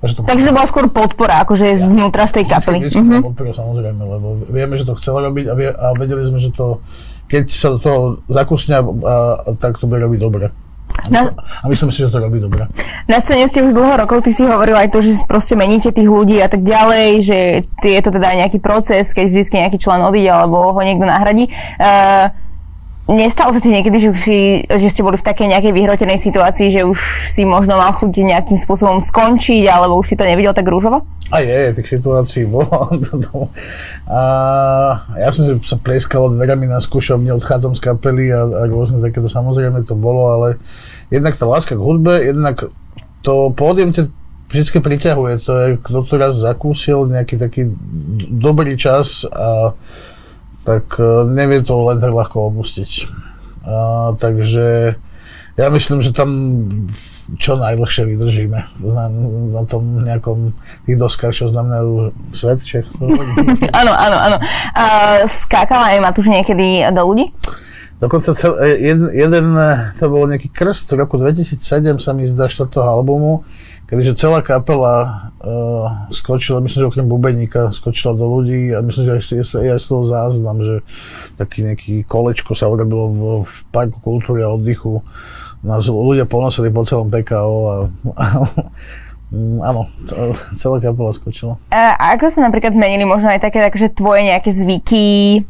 Takže 0.00 0.16
to, 0.16 0.20
takže 0.24 0.48
to 0.48 0.56
bola 0.56 0.64
skôr 0.64 0.88
podpora, 0.88 1.44
akože 1.44 1.76
ja, 1.76 1.76
znútra 1.76 2.24
z 2.24 2.40
tej 2.40 2.44
kapely. 2.48 2.88
Vždycky 2.88 3.04
mm-hmm. 3.04 3.20
podpora 3.20 3.52
samozrejme, 3.52 4.00
lebo 4.00 4.28
vieme, 4.48 4.80
že 4.80 4.88
to 4.88 4.96
chcela 4.96 5.20
robiť 5.28 5.44
a, 5.44 5.54
vie, 5.60 5.68
a 5.68 5.92
vedeli 5.92 6.24
sme, 6.24 6.40
že 6.40 6.48
to, 6.56 6.80
keď 7.28 7.44
sa 7.52 7.76
do 7.76 7.78
toho 7.84 7.98
zakusňa, 8.32 8.78
a, 8.80 8.80
a, 8.80 9.16
tak 9.60 9.76
to 9.76 9.84
bude 9.84 10.00
robiť 10.00 10.20
dobre. 10.24 10.48
A, 11.04 11.06
na, 11.12 11.36
a 11.36 11.64
myslím 11.68 11.92
si, 11.92 12.00
že 12.00 12.08
to 12.08 12.16
robí 12.16 12.40
dobre. 12.40 12.64
Na 13.12 13.20
scéne 13.20 13.44
ste 13.44 13.60
už 13.60 13.76
dlho 13.76 14.00
rokov, 14.00 14.24
ty 14.24 14.32
si 14.32 14.40
hovoril 14.40 14.80
aj 14.80 14.88
to, 14.88 15.04
že 15.04 15.20
proste 15.28 15.52
meníte 15.52 15.92
tých 15.92 16.08
ľudí 16.08 16.40
a 16.40 16.48
tak 16.48 16.64
ďalej, 16.64 17.08
že 17.20 17.38
je 17.84 18.00
to 18.00 18.08
teda 18.08 18.40
nejaký 18.40 18.56
proces, 18.56 19.12
keď 19.12 19.28
vždy 19.28 19.68
nejaký 19.68 19.76
člen 19.76 20.00
odíde 20.00 20.32
alebo 20.32 20.72
ho 20.72 20.80
niekto 20.80 21.04
nahradí. 21.04 21.52
Uh, 21.76 22.32
Nestalo 23.10 23.50
sa 23.50 23.58
ti 23.58 23.74
niekedy, 23.74 23.98
že, 23.98 24.08
si, 24.14 24.38
že 24.62 24.86
ste 24.86 25.02
boli 25.02 25.18
v 25.18 25.26
takej 25.26 25.50
nejakej 25.50 25.74
vyhrotenej 25.74 26.14
situácii, 26.14 26.70
že 26.70 26.86
už 26.86 26.98
si 27.26 27.42
možno 27.42 27.74
mal 27.74 27.90
chuť 27.90 28.06
nejakým 28.06 28.54
spôsobom 28.54 29.02
skončiť, 29.02 29.66
alebo 29.66 29.98
už 29.98 30.14
si 30.14 30.18
to 30.18 30.22
nevidel 30.22 30.54
tak 30.54 30.70
rúžovo? 30.70 31.02
A 31.34 31.42
je, 31.42 31.74
tých 31.74 31.98
situácií 31.98 32.46
bolo. 32.46 32.70
a 34.06 34.20
ja 35.18 35.30
som 35.34 35.42
sa 35.66 35.74
pleskal 35.82 36.30
dverami 36.30 36.70
na 36.70 36.78
skúšovne, 36.78 37.34
odchádzam 37.34 37.74
z 37.74 37.82
kapely 37.82 38.30
a, 38.30 38.46
a 38.46 38.62
rôzne 38.70 39.02
takéto, 39.02 39.26
samozrejme 39.26 39.82
to 39.90 39.98
bolo, 39.98 40.30
ale 40.30 40.48
jednak 41.10 41.34
tá 41.34 41.50
láska 41.50 41.74
k 41.74 41.82
hudbe, 41.82 42.14
jednak 42.22 42.70
to 43.26 43.50
pódium 43.50 43.90
te 43.90 44.06
vždy 44.50 44.82
priťahuje, 44.82 45.34
to 45.42 45.52
je, 45.54 45.66
kto 45.78 45.98
to 46.06 46.14
raz 46.18 46.34
zakúsil, 46.38 47.06
nejaký 47.06 47.38
taký 47.38 47.70
dobrý 48.30 48.74
čas 48.74 49.22
a 49.30 49.74
tak 50.64 50.96
e, 51.00 51.24
nevie 51.28 51.64
to 51.64 51.76
len 51.88 51.98
tak 52.00 52.12
ľahko 52.12 52.52
opustiť. 52.52 52.90
A, 53.64 54.12
takže 54.16 54.96
ja 55.56 55.66
myslím, 55.68 56.00
že 56.00 56.16
tam 56.16 56.30
čo 57.38 57.54
najdlhšie 57.54 58.10
vydržíme 58.10 58.58
na, 58.82 59.04
na 59.54 59.62
tom 59.62 60.02
nejakom 60.02 60.50
tých 60.82 60.98
doskách, 60.98 61.30
čo 61.30 61.54
znamenajú 61.54 62.10
svet 62.34 62.58
Čech. 62.66 62.90
áno, 63.80 63.92
áno, 63.94 64.16
áno. 64.18 64.36
A 64.74 64.84
skákala 65.30 65.94
aj 65.94 66.02
Matúš 66.02 66.26
niekedy 66.26 66.90
do 66.90 67.02
ľudí? 67.06 67.30
Dokonca 68.00 68.32
cel, 68.32 68.56
e, 68.58 68.80
jeden, 68.80 69.12
jeden, 69.12 69.46
e, 69.54 69.94
to 70.00 70.08
bol 70.08 70.24
nejaký 70.24 70.48
krst 70.48 70.96
v 70.96 71.04
roku 71.04 71.20
2007 71.20 72.00
sa 72.00 72.16
mi 72.16 72.24
zdá 72.24 72.48
štvrtého 72.48 72.82
albumu, 72.82 73.44
keďže 73.90 74.22
celá 74.22 74.38
kapela 74.40 75.28
uh, 75.42 76.06
skočila, 76.14 76.62
myslím, 76.62 76.86
že 76.86 76.90
okrem 76.94 77.06
bubeníka 77.10 77.74
skočila 77.74 78.14
do 78.14 78.24
ľudí 78.30 78.70
a 78.70 78.78
myslím, 78.86 79.10
že 79.10 79.12
aj, 79.18 79.22
je 79.66 79.70
aj 79.74 79.82
z 79.82 79.86
toho 79.90 80.02
záznam, 80.06 80.62
že 80.62 80.86
taký 81.34 81.66
nejaký 81.66 82.06
kolečko 82.06 82.54
sa 82.54 82.70
urobilo 82.70 83.10
v, 83.10 83.20
v 83.42 83.54
parku 83.74 83.98
kultúry 83.98 84.46
a 84.46 84.54
oddychu. 84.54 85.02
Nás 85.66 85.90
ľudia 85.90 86.24
ponosili 86.24 86.70
po 86.70 86.86
celom 86.86 87.10
PKO 87.10 87.56
a, 87.66 87.74
a 88.14 88.24
áno, 89.66 89.90
celá 90.54 90.78
kapela 90.78 91.10
skočila. 91.10 91.58
A 91.74 91.98
ako 92.14 92.30
sa 92.30 92.46
napríklad 92.46 92.74
zmenili 92.74 93.02
možno 93.02 93.30
aj 93.30 93.42
také, 93.42 93.58
takže 93.58 93.90
tvoje 93.90 94.26
nejaké 94.26 94.54
zvyky, 94.54 95.42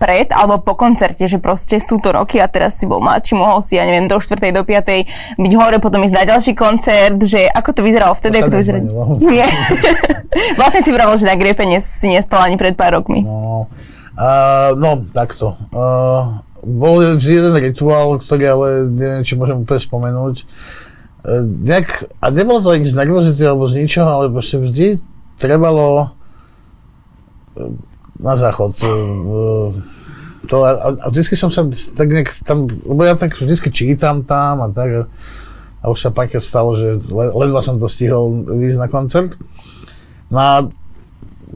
pred 0.00 0.32
alebo 0.32 0.64
po 0.64 0.72
koncerte, 0.72 1.28
že 1.28 1.36
proste 1.36 1.76
sú 1.76 2.00
to 2.00 2.16
roky 2.16 2.40
a 2.40 2.48
teraz 2.48 2.80
si 2.80 2.88
bol 2.88 3.04
mladší, 3.04 3.36
mohol 3.36 3.60
si, 3.60 3.76
ja 3.76 3.84
neviem, 3.84 4.08
do 4.08 4.16
4. 4.16 4.40
do 4.56 4.64
5. 4.64 5.36
byť 5.36 5.52
hore, 5.60 5.76
potom 5.76 6.00
ísť 6.00 6.16
na 6.16 6.24
ďalší 6.24 6.56
koncert, 6.56 7.20
že 7.20 7.44
ako 7.52 7.70
to 7.76 7.80
vyzeralo 7.84 8.16
vtedy, 8.16 8.40
to 8.40 8.48
ako 8.48 8.50
to 8.56 8.58
vyzeralo? 8.64 8.84
Nie. 9.36 9.44
vlastne 10.60 10.80
si 10.80 10.88
vravil, 10.88 11.20
že 11.20 11.28
na 11.28 11.36
griepe 11.36 11.68
si 11.84 12.08
nespal 12.08 12.48
ani 12.48 12.56
pred 12.56 12.72
pár 12.72 12.96
rokmi. 12.96 13.20
No, 13.20 13.68
uh, 14.16 14.72
no 14.80 15.04
takto. 15.12 15.60
Uh, 15.68 16.40
bol 16.64 17.04
jeden 17.04 17.52
rituál, 17.60 18.16
ktorý 18.16 18.44
ale 18.48 18.68
neviem, 18.88 19.22
či 19.28 19.36
môžem 19.36 19.60
úplne 19.60 19.80
spomenúť. 19.84 20.48
Uh, 21.20 21.44
nejak, 21.44 22.08
a 22.24 22.32
nebolo 22.32 22.64
to 22.64 22.72
ani 22.72 22.88
z 22.88 22.96
nervozity 22.96 23.44
alebo 23.44 23.68
z 23.68 23.84
ničoho, 23.84 24.08
ale 24.08 24.32
proste 24.32 24.56
vždy 24.56 25.04
trebalo 25.36 26.16
na 28.20 28.36
záchod. 28.36 28.76
E, 28.80 28.88
to, 30.48 30.56
a, 30.64 30.96
a 30.96 31.06
vždycky 31.08 31.36
som 31.36 31.52
sa 31.52 31.64
tak 31.96 32.08
nejak 32.08 32.44
tam, 32.44 32.68
lebo 32.68 33.00
ja 33.04 33.16
tak 33.16 33.36
vždycky 33.36 33.72
čítam 33.72 34.24
tam 34.24 34.64
a 34.64 34.68
tak. 34.68 35.08
A 35.80 35.84
už 35.88 35.96
sa 35.96 36.12
párkrát 36.12 36.44
stalo, 36.44 36.76
že 36.76 37.00
ledva 37.12 37.64
som 37.64 37.80
to 37.80 37.88
stihol 37.88 38.44
ísť 38.60 38.78
na 38.80 38.88
koncert. 38.92 39.32
No 40.28 40.38
a 40.38 40.52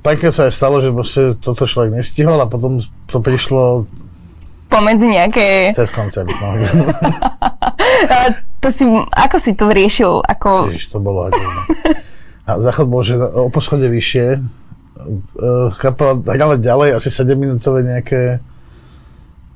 párkrát 0.00 0.32
sa 0.32 0.48
aj 0.48 0.56
stalo, 0.56 0.80
že 0.80 0.88
proste 0.88 1.36
toto 1.36 1.68
človek 1.68 1.92
nestihol 1.92 2.40
a 2.40 2.48
potom 2.48 2.80
to 3.08 3.20
prišlo 3.20 3.84
pomedzi 4.74 5.06
nejaké... 5.06 5.46
Cez 5.70 5.90
koncert, 5.94 6.26
no. 6.26 6.58
to 8.62 8.68
si, 8.74 8.82
ako 9.14 9.36
si 9.38 9.54
to 9.54 9.70
riešil? 9.70 10.18
Ako... 10.26 10.72
Ježiš, 10.72 10.90
to 10.90 10.98
bolo 10.98 11.30
ako... 11.30 11.42
A 12.44 12.60
záchod 12.60 12.86
bol, 12.90 13.00
že 13.00 13.16
o 13.16 13.48
poschode 13.48 13.88
vyššie, 13.88 14.42
kapela 15.74 16.14
hrala 16.22 16.56
ďalej 16.56 17.02
asi 17.02 17.10
7 17.10 17.34
minútové 17.34 17.82
nejaké 17.82 18.38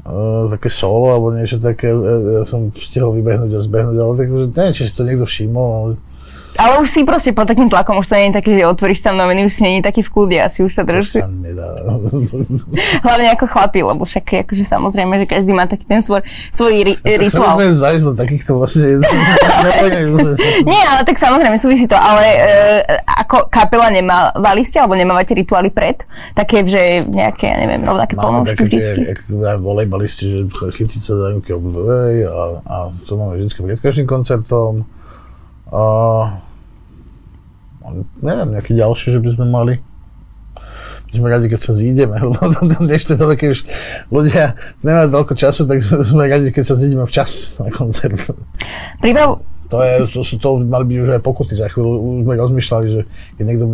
uh, 0.02 0.50
také 0.50 0.66
solo 0.66 1.14
alebo 1.14 1.30
niečo 1.30 1.62
také, 1.62 1.94
ja 1.94 2.42
som 2.42 2.74
stihol 2.74 3.14
vybehnúť 3.14 3.52
a 3.54 3.60
zbehnúť, 3.62 3.96
ale 3.96 4.12
tak, 4.18 4.28
neviem, 4.30 4.74
či 4.74 4.90
si 4.90 4.94
to 4.94 5.06
niekto 5.06 5.24
všimol, 5.24 5.70
ale 5.70 5.90
ale 6.58 6.82
už 6.82 6.90
si 6.90 7.06
proste 7.06 7.30
pod 7.30 7.46
takým 7.46 7.70
tlakom, 7.70 8.02
už 8.02 8.10
to 8.10 8.18
nie 8.18 8.34
je 8.34 8.42
taký, 8.42 8.58
že 8.58 8.66
otvoríš 8.66 9.00
tam 9.06 9.14
noviny, 9.14 9.46
už 9.46 9.52
si 9.54 9.62
nie 9.62 9.78
je 9.78 9.86
taký 9.86 10.02
v 10.02 10.10
kľude, 10.10 10.36
asi 10.42 10.66
už 10.66 10.74
sa 10.74 10.82
trošku... 10.82 11.22
Hlavne 13.06 13.28
ako 13.30 13.46
chlapi, 13.46 13.86
lebo 13.86 14.02
však 14.02 14.42
akože 14.42 14.64
samozrejme, 14.66 15.22
že 15.22 15.26
každý 15.30 15.54
má 15.54 15.70
taký 15.70 15.86
ten 15.86 16.02
svoj, 16.02 16.26
svoj 16.50 16.82
ri- 16.82 16.98
ja, 16.98 17.14
rituál. 17.14 17.54
Tak 17.54 17.70
sa 17.70 17.78
zájsť 17.86 18.04
do 18.04 18.14
takýchto 18.18 18.50
vlastne... 18.58 18.98
nie, 20.74 20.82
ale 20.82 21.00
tak 21.06 21.16
samozrejme 21.22 21.56
súvisí 21.62 21.86
to, 21.86 21.94
ale 21.94 22.26
e, 22.26 22.42
ako 23.06 23.46
kapela 23.46 23.94
nemávali 23.94 24.66
ste, 24.66 24.82
alebo 24.82 24.98
nemávate 24.98 25.38
rituály 25.38 25.70
pred? 25.70 26.02
Také, 26.34 26.66
že 26.66 27.06
nejaké, 27.06 27.54
ja 27.54 27.56
neviem, 27.62 27.86
rovnaké 27.86 28.18
ponožky 28.18 28.66
vždycky? 28.66 29.30
Mám 29.30 29.62
volejbalisti, 29.62 30.24
že 30.26 30.38
chytiť 30.50 31.00
sa 31.06 31.14
dajú 31.14 31.38
a, 32.26 32.42
a 32.66 32.76
to 33.06 33.14
máme 33.14 33.38
vždy 33.38 33.62
pred 33.62 33.78
každým 33.78 34.10
koncertom. 34.10 34.82
A 35.68 35.84
neviem, 38.22 38.48
nejaké 38.54 38.72
ďalšie, 38.74 39.16
že 39.16 39.20
by 39.20 39.28
sme 39.36 39.46
mali. 39.48 39.74
My 41.08 41.14
sme 41.24 41.28
radi, 41.32 41.46
keď 41.48 41.60
sa 41.64 41.72
zídeme, 41.72 42.16
lebo 42.28 42.36
tam 42.52 42.68
dnešné 42.68 43.16
dobe, 43.16 43.40
keď 43.40 43.48
už 43.56 43.60
ľudia 44.12 44.56
nemajú 44.84 45.08
toľko 45.08 45.34
času, 45.36 45.64
tak 45.64 45.80
sme 45.80 46.28
radi, 46.28 46.52
keď 46.52 46.64
sa 46.64 46.76
zídeme 46.76 47.04
včas 47.08 47.60
na 47.64 47.72
koncert. 47.72 48.20
Priprav... 49.00 49.40
To, 49.68 49.84
je, 49.84 50.08
to, 50.08 50.24
sú, 50.24 50.40
to 50.40 50.64
mali 50.64 50.88
byť 50.88 50.98
už 51.04 51.10
aj 51.12 51.20
pokuty 51.20 51.52
za 51.52 51.68
chvíľu. 51.68 51.92
Už 52.00 52.24
sme 52.24 52.40
rozmýšľali, 52.40 52.86
že 52.88 53.00
keď 53.36 53.44
niekto 53.44 53.64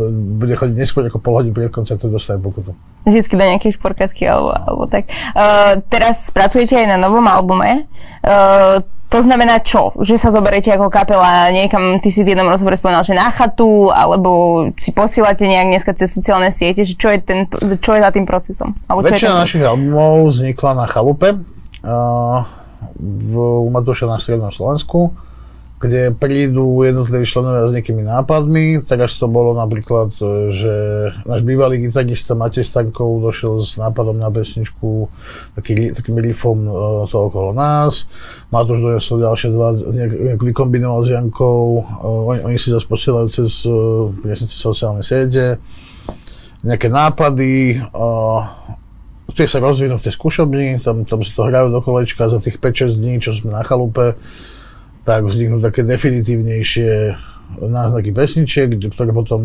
bude 0.43 0.55
chodiť 0.59 0.75
neskôr 0.75 1.07
ako 1.07 1.23
pol 1.23 1.39
hodiny 1.39 1.55
pred 1.55 1.71
koncertom, 1.71 2.11
dostane 2.11 2.43
pokutu. 2.43 2.75
Vždycky 3.07 3.39
do 3.39 3.47
nejakej 3.47 3.79
športkázky 3.79 4.27
alebo, 4.27 4.59
alebo 4.59 4.91
tak. 4.91 5.07
Uh, 5.39 5.79
teraz 5.87 6.35
pracujete 6.35 6.75
aj 6.75 6.91
na 6.91 6.99
novom 6.99 7.23
albume. 7.31 7.87
Uh, 8.27 8.83
to 9.15 9.23
znamená 9.23 9.63
čo? 9.63 9.95
Že 9.95 10.19
sa 10.19 10.29
zoberiete 10.35 10.75
ako 10.75 10.91
kapela 10.91 11.47
niekam, 11.55 12.03
ty 12.03 12.11
si 12.11 12.27
v 12.27 12.35
jednom 12.35 12.51
rozhovore 12.51 12.75
spomínal, 12.75 13.07
že 13.07 13.15
na 13.15 13.31
chatu, 13.31 13.95
alebo 13.95 14.67
si 14.75 14.91
posielate 14.91 15.47
nejak 15.47 15.71
dneska 15.71 15.95
cez 15.95 16.11
sociálne 16.11 16.51
siete, 16.51 16.83
že 16.83 16.99
čo 16.99 17.15
je, 17.15 17.23
ten, 17.23 17.47
čo 17.79 17.95
je 17.95 18.03
za 18.03 18.11
tým 18.11 18.27
procesom? 18.27 18.75
Alebo 18.91 19.07
Väčšina 19.07 19.47
našich 19.47 19.63
albumov 19.63 20.35
vznikla 20.35 20.83
na 20.83 20.87
chalupe 20.91 21.31
uh, 21.31 22.43
v 22.99 23.35
Matúša 23.71 24.11
na 24.11 24.19
Strednom 24.19 24.51
Slovensku 24.51 25.15
kde 25.85 26.17
prídu 26.17 26.81
jednotliví 26.81 27.29
členovia 27.29 27.69
s 27.69 27.77
nejakými 27.77 28.09
nápadmi. 28.09 28.81
Teraz 28.81 29.21
to 29.21 29.29
bolo 29.29 29.53
napríklad, 29.53 30.17
e, 30.17 30.49
že 30.49 30.75
náš 31.29 31.45
bývalý 31.45 31.85
gitarista 31.85 32.33
Matej 32.33 32.65
Stankov 32.65 33.21
došiel 33.21 33.61
s 33.61 33.77
nápadom 33.77 34.17
na 34.17 34.33
pesničku 34.33 35.13
taký, 35.53 35.93
takým 35.93 36.17
riffom 36.17 36.65
e, 36.65 36.71
to 37.13 37.29
okolo 37.29 37.53
nás. 37.53 38.09
Matúš 38.49 38.81
donesol 38.81 39.29
ďalšie 39.29 39.49
dva, 39.53 39.77
nejak, 39.77 40.13
nejak 40.33 40.41
vykombinoval 40.41 41.05
s 41.05 41.13
Jankou. 41.13 41.85
E, 41.85 42.07
oni, 42.09 42.41
oni 42.49 42.57
si 42.57 42.73
zase 42.73 42.89
posielajú 42.89 43.27
cez, 43.29 43.69
presne 44.25 44.49
cez 44.49 44.57
sociálne 44.57 45.05
siete 45.05 45.61
nejaké 46.65 46.89
nápady, 46.89 47.77
tie 49.37 49.45
sa 49.45 49.61
rozvinú 49.61 50.01
v 50.01 50.05
tej 50.09 50.17
skúšobni, 50.17 50.81
tam, 50.81 51.05
tam 51.05 51.21
sa 51.21 51.33
to 51.37 51.45
hrajú 51.45 51.69
do 51.69 51.85
kolečka 51.85 52.33
za 52.33 52.41
tých 52.41 52.57
5-6 52.57 52.97
dní, 52.97 53.21
čo 53.21 53.37
sme 53.37 53.53
na 53.53 53.61
chalupe 53.61 54.17
tak 55.05 55.29
vzniknú 55.29 55.61
také 55.61 55.85
definitívnejšie 55.85 57.17
náznaky 57.61 58.11
pesničiek, 58.11 58.73
ktoré 58.91 59.13
potom 59.13 59.41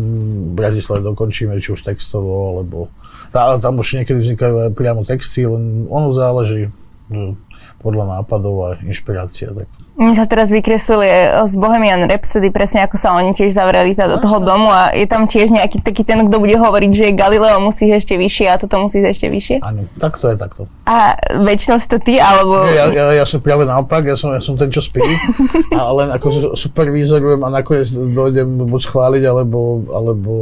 v 0.50 0.52
Bratislave 0.56 1.04
dokončíme, 1.04 1.60
či 1.60 1.76
už 1.76 1.84
textovo, 1.84 2.56
alebo 2.56 2.88
ale 3.30 3.62
tam 3.62 3.78
už 3.78 4.02
niekedy 4.02 4.18
vznikajú 4.18 4.54
aj 4.66 4.70
priamo 4.74 5.06
texty, 5.06 5.46
len 5.46 5.86
ono 5.86 6.10
záleží 6.10 6.74
no, 7.06 7.38
podľa 7.78 8.18
nápadov 8.18 8.54
a 8.66 8.68
inšpirácia. 8.82 9.54
Tak. 9.54 9.68
Mne 9.98 10.14
sa 10.14 10.24
teraz 10.24 10.48
vykreslili 10.54 11.08
z 11.50 11.54
Bohemian 11.58 12.06
Rhapsody, 12.06 12.54
presne 12.54 12.86
ako 12.86 12.96
sa 12.96 13.12
oni 13.18 13.34
tiež 13.34 13.52
zavreli 13.52 13.92
tá 13.98 14.06
do 14.06 14.22
toho 14.22 14.38
domu 14.38 14.70
a 14.70 14.94
je 14.94 15.04
tam 15.04 15.26
tiež 15.26 15.50
nejaký 15.50 15.82
taký 15.82 16.06
ten, 16.06 16.24
kto 16.24 16.36
bude 16.38 16.54
hovoriť, 16.54 16.90
že 16.94 17.06
Galileo 17.12 17.58
musí 17.58 17.90
ešte 17.90 18.14
vyššie 18.14 18.46
a 18.48 18.56
toto 18.56 18.80
musí 18.80 19.02
ešte 19.02 19.26
vyššie. 19.26 19.60
Áno, 19.60 19.90
tak 19.98 20.16
to 20.22 20.30
je 20.30 20.36
takto. 20.38 20.70
A 20.86 21.18
väčšinou 21.42 21.76
si 21.82 21.88
to 21.90 21.98
ty, 21.98 22.16
alebo... 22.16 22.64
Ja, 22.70 22.88
ja, 22.88 23.04
ja 23.12 23.24
som 23.26 23.42
práve 23.42 23.66
naopak, 23.66 24.06
ja 24.06 24.16
som, 24.16 24.32
ja 24.32 24.40
som 24.40 24.54
ten, 24.54 24.70
čo 24.70 24.80
spí, 24.80 25.02
a 25.78 25.80
len 25.92 26.08
ako 26.14 26.54
supervízorujem 26.54 27.42
a 27.44 27.50
nakoniec 27.50 27.90
dojdem 27.90 28.70
buď 28.70 28.80
schváliť, 28.86 29.22
alebo, 29.26 29.84
alebo 29.90 30.32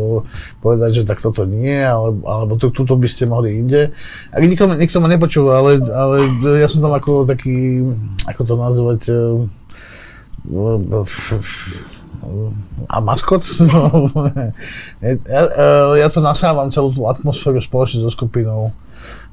povedať, 0.60 1.02
že 1.02 1.08
tak 1.08 1.24
toto 1.24 1.48
nie, 1.48 1.82
alebo, 1.82 2.20
alebo 2.28 2.52
to, 2.60 2.68
tuto 2.70 2.94
by 2.94 3.08
ste 3.08 3.24
mohli 3.24 3.58
inde. 3.58 3.90
A 4.30 4.38
nikto, 4.38 4.70
nikto 4.70 5.02
ma 5.02 5.08
nepočúva, 5.08 5.64
ale, 5.64 5.82
ale 5.82 6.16
ja 6.60 6.68
som 6.70 6.78
tam 6.78 6.94
ako 6.94 7.26
taký, 7.26 7.82
ako 8.28 8.40
to 8.44 8.54
nazvať, 8.54 9.00
a 12.88 12.96
maskot? 13.00 13.44
ja, 15.04 15.42
ja 15.94 16.08
to 16.10 16.20
nasávam 16.20 16.72
celú 16.72 16.90
tú 16.92 17.06
atmosféru 17.06 17.62
spoločne 17.62 18.02
so 18.02 18.10
skupinou 18.10 18.74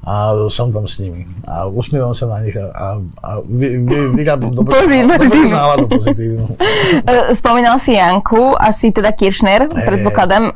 a 0.06 0.30
som 0.52 0.70
tam 0.70 0.86
s 0.86 1.02
nimi 1.02 1.26
a 1.50 1.66
usmievam 1.66 2.14
sa 2.14 2.30
na 2.30 2.38
nich 2.38 2.54
a, 2.54 2.70
a, 2.70 2.86
a 3.02 3.30
vy, 3.42 3.82
vy, 3.82 3.96
vyrábam 4.14 4.54
dobrú, 4.54 4.70
dobrú 4.70 5.50
náladu 5.50 5.90
pozitívnu. 5.90 6.54
Spomínal 7.42 7.82
si 7.82 7.98
Janku, 7.98 8.54
asi 8.54 8.94
teda 8.94 9.10
Kiršner, 9.10 9.66
predpokladám. 9.66 10.54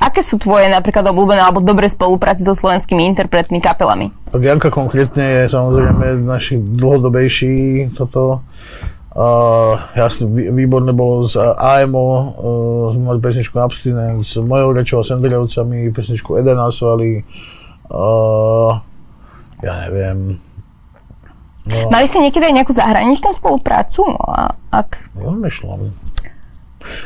Aké 0.00 0.24
sú 0.24 0.40
tvoje 0.40 0.66
napríklad 0.72 1.04
obľúbené 1.12 1.44
alebo 1.44 1.60
dobré 1.60 1.84
spolupráce 1.92 2.40
so 2.40 2.56
slovenskými 2.56 3.04
interpretmi, 3.12 3.60
kapelami? 3.60 4.08
Tak 4.32 4.40
Janka 4.40 4.72
konkrétne 4.72 5.44
je 5.44 5.52
samozrejme 5.52 6.24
naši 6.24 6.56
dlhodobejší 6.56 7.92
toto 7.92 8.40
Uh, 9.10 9.74
jasne, 9.98 10.30
výborné 10.30 10.94
bolo 10.94 11.26
z 11.26 11.42
AMO, 11.42 12.06
uh, 12.06 12.94
sme 12.94 13.02
mali 13.10 13.18
pesničku 13.18 13.58
Abstinence, 13.58 14.38
mojou 14.38 14.70
rečou 14.70 15.02
a 15.02 15.04
Sendrievcami, 15.06 15.90
pesničku 15.90 16.38
Eden 16.38 16.62
Asvali, 16.62 17.18
uh, 17.90 18.70
ja 19.66 19.74
neviem, 19.90 20.38
No, 21.68 21.92
Mali 21.92 22.08
ste 22.08 22.24
niekedy 22.24 22.50
aj 22.50 22.54
nejakú 22.56 22.72
zahraničnú 22.72 23.36
spoluprácu? 23.36 24.08
A, 24.32 24.56
ak... 24.72 25.12
rozmýšľam. 25.12 25.92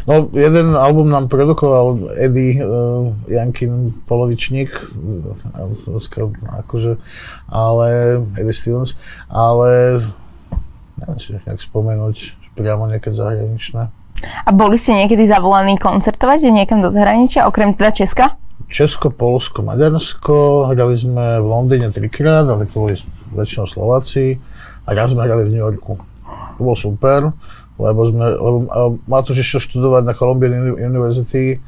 No, 0.07 0.31
jeden 0.31 0.79
album 0.79 1.11
nám 1.11 1.27
produkoval 1.27 2.15
Eddie 2.15 2.63
uh, 2.63 3.11
Jankin 3.27 3.91
Polovičník, 4.07 4.71
uh, 4.71 5.35
akože, 6.63 7.03
ale, 7.51 7.89
Eddie 8.39 8.55
Stevens, 8.55 8.95
ale 9.27 9.99
neviem 11.15 11.23
si 11.23 11.39
nejak 11.39 11.63
spomenúť 11.63 12.17
priamo 12.59 12.91
nejaké 12.91 13.15
zahraničné. 13.15 13.83
A 14.47 14.51
boli 14.51 14.79
ste 14.79 14.99
niekedy 14.99 15.27
zavolaní 15.31 15.79
koncertovať 15.79 16.51
niekam 16.51 16.83
do 16.83 16.91
zahraničia, 16.91 17.47
okrem 17.47 17.75
teda 17.79 17.91
Česka? 17.95 18.27
Česko, 18.71 19.15
Polsko, 19.15 19.63
Maďarsko, 19.63 20.71
hrali 20.71 20.95
sme 20.99 21.39
v 21.39 21.47
Londýne 21.47 21.91
trikrát, 21.95 22.47
ale 22.47 22.67
to 22.71 22.89
boli 22.89 22.95
väčšinou 23.35 23.67
Slováci 23.71 24.39
a 24.87 24.89
raz 24.95 25.15
sme 25.15 25.27
hrali 25.27 25.47
v 25.47 25.53
New 25.55 25.63
Yorku. 25.63 25.99
To 26.59 26.61
bolo 26.63 26.79
super 26.79 27.35
lebo 27.79 28.01
sme, 28.07 28.27
lebo 28.31 28.57
Matúš 29.11 29.43
išiel 29.43 29.61
študovať 29.63 30.03
na 30.07 30.15
Columbian 30.15 30.79
University 30.79 31.59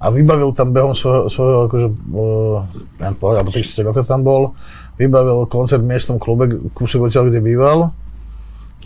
a 0.00 0.08
vybavil 0.08 0.54
tam 0.54 0.70
behom 0.70 0.94
svojho, 0.94 1.26
svojho 1.26 1.58
akože, 1.66 1.88
uh, 1.90 2.58
neviem, 3.02 3.16
alebo 3.18 3.50
30 3.50 3.74
rokov 3.84 4.06
tam 4.06 4.22
bol, 4.22 4.54
vybavil 4.96 5.50
koncert 5.50 5.82
v 5.82 5.90
miestnom 5.90 6.22
klube, 6.22 6.48
kúsok 6.72 7.10
odtiaľ, 7.10 7.28
kde 7.28 7.40
býval 7.42 7.90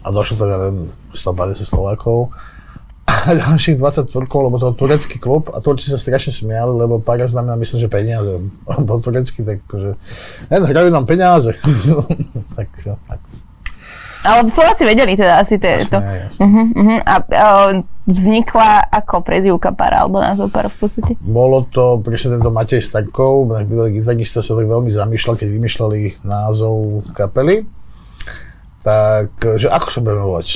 a 0.04 0.08
došlo 0.12 0.36
tam, 0.36 0.48
neviem, 0.52 0.78
150 1.16 1.64
Slovákov 1.64 2.36
a 3.08 3.32
ďalších 3.32 3.80
20 3.80 4.12
Turkov, 4.12 4.52
lebo 4.52 4.56
to 4.60 4.76
turecký 4.76 5.16
klub 5.16 5.48
a 5.52 5.64
Turci 5.64 5.88
sa 5.88 5.96
strašne 5.96 6.32
smiali, 6.32 6.72
lebo 6.76 7.00
pára 7.00 7.24
znamená, 7.24 7.56
myslím, 7.56 7.80
že 7.80 7.88
peniaze. 7.88 8.32
Po 8.88 9.00
turecky, 9.00 9.40
tak 9.44 9.64
akože, 9.64 9.90
ne, 10.52 10.56
hrajú 10.60 10.88
nám 10.92 11.08
peniaze. 11.08 11.56
tak, 12.56 12.68
tak. 12.84 13.20
Ale 14.24 14.48
Slováci 14.48 14.88
vedeli 14.88 15.20
teda 15.20 15.44
asi 15.44 15.60
to. 15.60 15.68
Jasné, 15.68 16.00
jasné. 16.00 16.40
Uh-huh, 16.40 16.66
uh-huh. 16.72 17.00
A 17.04 17.14
uh, 17.20 17.70
vznikla 18.08 18.88
ako 18.88 19.20
prezivka 19.20 19.68
para, 19.76 20.00
alebo 20.00 20.16
názov 20.16 20.48
para 20.48 20.72
v 20.72 20.80
podstate? 20.80 21.12
Bolo 21.20 21.68
to 21.68 22.00
presne 22.00 22.40
tento 22.40 22.48
Matej 22.48 22.80
Starkov, 22.80 23.52
náš 23.52 23.68
bývalý 23.68 24.00
gitarista 24.00 24.40
sa 24.40 24.56
tak 24.56 24.64
veľmi 24.64 24.88
zamýšľal, 24.88 25.36
keď 25.36 25.48
vymýšľali 25.52 26.24
názov 26.24 27.04
kapely. 27.12 27.68
Tak, 28.84 29.56
že 29.56 29.72
ako 29.72 29.88
sa 29.88 29.98
budeme 30.04 30.24
volať? 30.28 30.48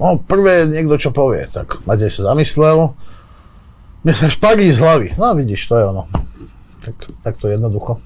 No, 0.00 0.18
prvé 0.18 0.66
niekto 0.66 0.96
čo 0.98 1.14
povie, 1.14 1.46
tak 1.46 1.84
Matej 1.86 2.10
sa 2.10 2.34
zamyslel, 2.34 2.96
mne 4.02 4.14
sa 4.16 4.26
šparí 4.26 4.66
z 4.72 4.80
hlavy. 4.80 5.08
No 5.20 5.36
vidíš, 5.36 5.68
to 5.68 5.78
je 5.78 5.84
ono. 5.84 6.08
Tak, 6.84 6.96
tak 7.22 7.34
to 7.38 7.48
je 7.48 7.56
jednoducho. 7.60 8.00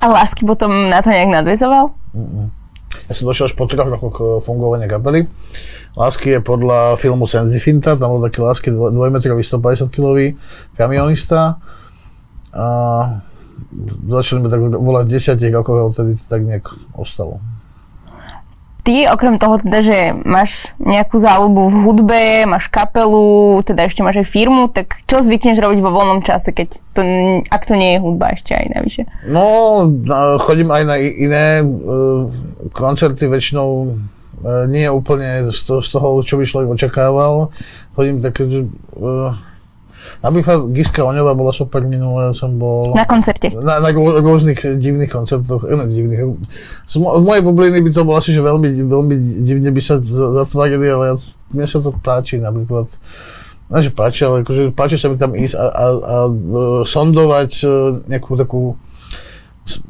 A 0.00 0.12
Lásky 0.12 0.44
potom 0.44 0.92
na 0.92 1.00
to 1.00 1.08
nejak 1.08 1.32
nadvezoval? 1.32 1.96
Mm-mm. 2.12 2.52
Ja 3.08 3.12
som 3.12 3.28
došiel 3.28 3.48
až 3.48 3.54
po 3.56 3.64
troch 3.68 3.88
rokoch 3.88 4.16
eh, 4.20 4.26
fungovania 4.44 4.88
kapely. 4.88 5.28
Lásky 5.96 6.36
je 6.36 6.40
podľa 6.44 7.00
filmu 7.00 7.24
Senzifinta, 7.24 7.96
tam 7.96 8.16
bol 8.16 8.20
taký 8.28 8.44
Lásky 8.44 8.68
dvoj, 8.68 8.92
dvojmetrový 8.92 9.40
150 9.40 9.88
kg 9.88 10.36
kamionista. 10.76 11.60
A 12.52 12.66
začali 14.08 14.44
sme 14.44 14.48
tak 14.52 14.60
volať 14.60 15.04
v 15.08 15.12
desiatich 15.12 15.52
rokoch 15.52 15.92
odtedy 15.92 16.20
to 16.20 16.24
tak 16.28 16.44
nejak 16.44 16.68
ostalo. 16.92 17.40
Ty, 18.86 19.10
okrem 19.10 19.34
toho 19.42 19.58
teda, 19.58 19.82
že 19.82 19.98
máš 20.22 20.70
nejakú 20.78 21.18
záľubu 21.18 21.74
v 21.74 21.76
hudbe, 21.82 22.22
máš 22.46 22.70
kapelu, 22.70 23.58
teda 23.66 23.90
ešte 23.90 24.06
máš 24.06 24.22
aj 24.22 24.30
firmu, 24.30 24.70
tak 24.70 25.02
čo 25.10 25.26
zvykneš 25.26 25.58
robiť 25.58 25.82
vo 25.82 25.90
voľnom 25.90 26.22
čase, 26.22 26.54
keď 26.54 26.78
to, 26.94 27.02
ak 27.50 27.66
to 27.66 27.74
nie 27.74 27.98
je 27.98 28.02
hudba 28.06 28.38
ešte 28.38 28.54
aj 28.54 28.66
navyše? 28.78 29.02
No, 29.26 29.82
chodím 30.38 30.70
aj 30.70 30.82
na 30.86 31.02
iné 31.02 31.66
uh, 31.66 32.30
koncerty, 32.70 33.26
väčšinou 33.26 33.90
uh, 33.90 34.70
nie 34.70 34.86
úplne 34.86 35.50
z, 35.50 35.58
to, 35.66 35.82
z 35.82 35.88
toho, 35.90 36.22
čo 36.22 36.38
by 36.38 36.46
človek 36.46 36.68
očakával. 36.70 37.50
Chodím 37.98 38.22
také, 38.22 38.46
uh, 38.46 39.34
napríklad 40.20 40.70
Giska 40.72 41.04
Oňová 41.04 41.32
bola 41.32 41.52
super 41.52 41.82
minulé, 41.84 42.32
som 42.32 42.54
bol... 42.56 42.92
Na 42.96 43.06
koncerte. 43.06 43.52
Na, 43.52 43.78
na 43.78 43.90
rô- 43.92 44.18
rôznych 44.20 44.58
divných 44.78 45.10
koncertoch, 45.12 45.66
eh, 45.66 45.76
ne, 45.76 45.84
divných, 45.86 46.20
z, 46.86 46.94
mo- 46.98 47.16
z 47.18 47.22
mojej 47.24 47.42
bubliny 47.42 47.78
by 47.84 47.90
to 47.94 48.02
bolo 48.06 48.16
asi, 48.18 48.34
že 48.34 48.40
veľmi, 48.42 48.86
veľmi 48.86 49.14
divne 49.44 49.70
by 49.70 49.80
sa 49.82 49.98
za- 50.02 50.44
zatvárili, 50.44 50.86
ale 50.88 51.04
ja, 51.06 51.14
mne 51.54 51.66
sa 51.66 51.78
to 51.78 51.90
páči 51.94 52.42
napríklad. 52.42 52.90
Ne, 53.66 53.82
že 53.82 53.90
páči, 53.90 54.22
ale 54.22 54.46
akože 54.46 54.70
páči 54.70 54.94
sa 54.94 55.10
mi 55.10 55.18
tam 55.18 55.34
ísť 55.34 55.58
a, 55.58 55.66
a, 55.66 55.86
a 55.90 56.16
e, 56.30 56.32
sondovať 56.86 57.50
e, 57.62 57.68
nejakú 58.06 58.38
takú 58.38 58.78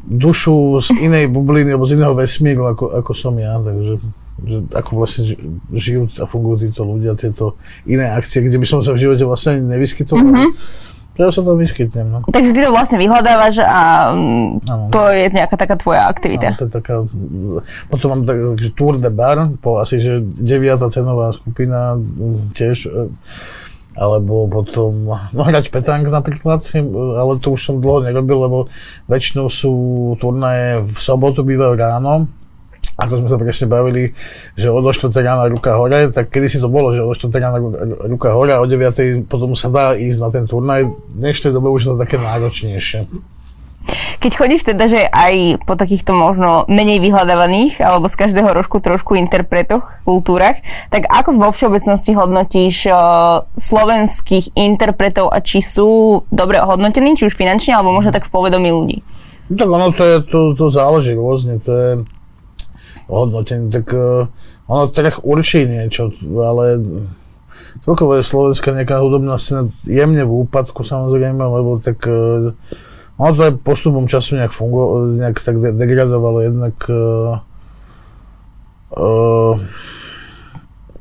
dušu 0.09 0.81
z 0.81 0.89
inej 1.05 1.29
bubliny 1.29 1.77
alebo 1.77 1.85
z 1.85 2.01
iného 2.01 2.17
vesmíru, 2.17 2.73
ako, 2.73 2.97
ako 2.97 3.13
som 3.13 3.37
ja, 3.37 3.61
takže 3.61 4.01
že 4.45 4.59
ako 4.77 4.91
vlastne 5.01 5.23
ži- 5.33 5.41
žijú 5.73 6.03
a 6.21 6.29
fungujú 6.29 6.69
títo 6.69 6.85
ľudia, 6.85 7.17
tieto 7.17 7.57
iné 7.89 8.13
akcie, 8.13 8.45
kde 8.45 8.61
by 8.61 8.67
som 8.69 8.85
sa 8.85 8.93
v 8.93 9.01
živote 9.09 9.25
vlastne 9.25 9.57
ani 9.57 9.65
nevyskytol. 9.77 10.21
Mm-hmm. 10.21 10.51
Ja 11.17 11.33
sa 11.33 11.41
tam 11.41 11.57
vyskytnem, 11.57 12.13
no. 12.13 12.21
Takže 12.29 12.53
ty 12.53 12.61
to 12.61 12.69
vlastne 12.77 13.01
vyhľadávaš 13.01 13.65
a 13.65 14.13
mm, 14.13 14.69
Áno. 14.69 14.85
to 14.93 15.01
je 15.17 15.33
nejaká 15.33 15.57
taká 15.57 15.81
tvoja 15.81 16.13
aktivita. 16.13 16.61
to 16.61 16.69
je 16.69 16.73
taká, 16.77 17.09
potom 17.89 18.07
mám 18.13 18.23
tak, 18.29 18.37
že 18.61 18.69
Tour 18.77 19.01
de 19.01 19.09
Bar, 19.09 19.57
po 19.65 19.81
asi, 19.81 19.97
že 19.97 20.21
deviatá 20.21 20.93
cenová 20.93 21.33
skupina, 21.33 21.97
mm, 21.97 22.53
tiež, 22.53 22.93
e, 22.93 23.09
alebo 23.97 24.45
potom, 24.45 25.17
no 25.33 25.41
hrať 25.41 25.73
petang 25.73 26.05
napríklad, 26.05 26.61
e, 26.77 26.85
ale 27.17 27.41
to 27.41 27.57
už 27.57 27.65
som 27.65 27.81
dlho 27.81 28.05
nerobil, 28.05 28.45
lebo 28.45 28.59
väčšinou 29.09 29.49
sú 29.49 29.73
turnaje 30.21 30.85
v 30.85 30.99
sobotu 31.01 31.41
bývajú 31.41 31.81
ráno, 31.81 32.29
ako 32.97 33.21
sme 33.21 33.29
sa 33.29 33.37
presne 33.37 33.67
bavili, 33.69 34.17
že 34.57 34.73
od 34.73 34.81
4 34.89 35.13
rána 35.21 35.53
ruka 35.53 35.77
hore, 35.77 36.09
tak 36.09 36.33
kedy 36.33 36.49
si 36.49 36.59
to 36.59 36.73
bolo, 36.73 36.97
že 36.97 37.05
od 37.05 37.13
4 37.13 37.29
rána 37.37 37.61
ru- 37.61 37.77
ruka 38.17 38.33
hore 38.33 38.57
a 38.57 38.63
o 38.65 38.67
9 38.67 39.29
potom 39.29 39.53
sa 39.53 39.69
dá 39.69 39.93
ísť 39.93 40.19
na 40.19 40.29
ten 40.33 40.45
turnaj. 40.49 40.89
V 40.89 40.97
dnešnej 41.13 41.53
dobe 41.53 41.69
už 41.69 41.81
je 41.85 41.89
to 41.93 42.01
také 42.01 42.17
náročnejšie. 42.17 43.05
Keď 44.19 44.33
chodíš 44.35 44.67
teda, 44.67 44.91
že 44.91 45.07
aj 45.07 45.63
po 45.63 45.79
takýchto 45.79 46.11
možno 46.11 46.67
menej 46.67 46.99
vyhľadávaných, 46.99 47.79
alebo 47.79 48.11
z 48.11 48.19
každého 48.19 48.51
rožku 48.51 48.83
trošku 48.83 49.15
interpretoch, 49.15 50.03
kultúrach, 50.03 50.59
tak 50.91 51.07
ako 51.07 51.39
vo 51.39 51.55
všeobecnosti 51.55 52.11
hodnotíš 52.17 52.91
uh, 52.91 53.47
slovenských 53.55 54.59
interpretov 54.59 55.31
a 55.31 55.39
či 55.39 55.63
sú 55.63 56.23
dobre 56.35 56.59
ohodnotení, 56.59 57.15
či 57.15 57.31
už 57.31 57.39
finančne, 57.39 57.79
alebo 57.79 57.95
možno 57.95 58.11
tak 58.11 58.27
v 58.27 58.35
povedomí 58.35 58.75
ľudí? 58.75 58.99
Tak 59.47 59.69
ono 59.71 59.95
to, 59.95 60.03
je, 60.03 60.17
to, 60.27 60.39
to 60.59 60.67
záleží 60.75 61.15
rôzne, 61.15 61.63
to 61.63 61.71
je 61.71 61.91
hodnotenie, 63.07 63.71
tak 63.71 63.87
uh, 63.95 64.27
ono 64.67 64.91
trh 64.91 65.23
určí 65.23 65.67
niečo, 65.67 66.11
ale 66.43 66.83
celkovo 67.87 68.19
je 68.19 68.27
slovenská 68.27 68.75
nejaká 68.75 68.99
hudobná 68.99 69.39
scéna 69.39 69.71
jemne 69.87 70.27
v 70.27 70.47
úpadku 70.47 70.83
samozrejme, 70.83 71.39
lebo 71.39 71.79
tak 71.79 72.03
uh, 72.11 72.51
ono 73.17 73.31
to 73.33 73.43
aj 73.47 73.55
postupom 73.63 74.11
času 74.11 74.37
nejak 74.37 74.53
fungovalo, 74.53 75.17
nejak 75.17 75.39
tak 75.39 75.57
de- 75.63 75.75
degradovalo 75.75 76.39
jednak 76.43 76.77
uh, 76.91 77.41
uh, 78.99 79.55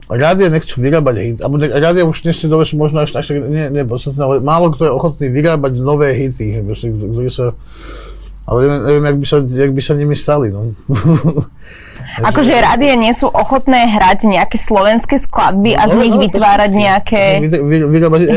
rádia 0.06 0.54
nechcú 0.54 0.78
vyrábať 0.78 1.16
hity, 1.18 1.40
alebo 1.42 1.58
rádia 1.58 2.06
už 2.06 2.22
dnes 2.22 2.38
dobe 2.46 2.70
sú 2.70 2.78
možno 2.78 3.02
až, 3.02 3.18
až 3.18 3.34
tak 3.34 3.42
nie, 3.50 3.74
nie 3.74 3.82
podstatné, 3.82 4.22
ale 4.22 4.36
málo 4.46 4.70
kto 4.70 4.86
je 4.86 4.94
ochotný 4.94 5.28
vyrábať 5.34 5.74
nové 5.82 6.14
hity, 6.14 6.62
ktoré 6.62 7.34
sa 7.34 7.58
ale 8.46 8.62
neviem, 8.62 8.82
neviem 8.86 9.06
jak, 9.10 9.18
by 9.18 9.26
sa, 9.26 9.38
jak 9.42 9.72
by 9.74 9.82
sa 9.82 9.94
nimi 9.98 10.14
stali, 10.14 10.54
no. 10.54 10.78
Akože 12.18 12.54
rádia 12.54 12.94
nie 12.94 13.12
sú 13.12 13.28
ochotné 13.28 13.88
hrať 13.90 14.20
nejaké 14.26 14.56
slovenské 14.56 15.16
skladby 15.18 15.74
a 15.74 15.84
z 15.86 15.94
No, 15.94 16.02
nich 16.02 16.12
no, 16.12 16.22
vytvárať 16.22 16.70
presne. 16.70 16.80
nejaké... 16.82 17.22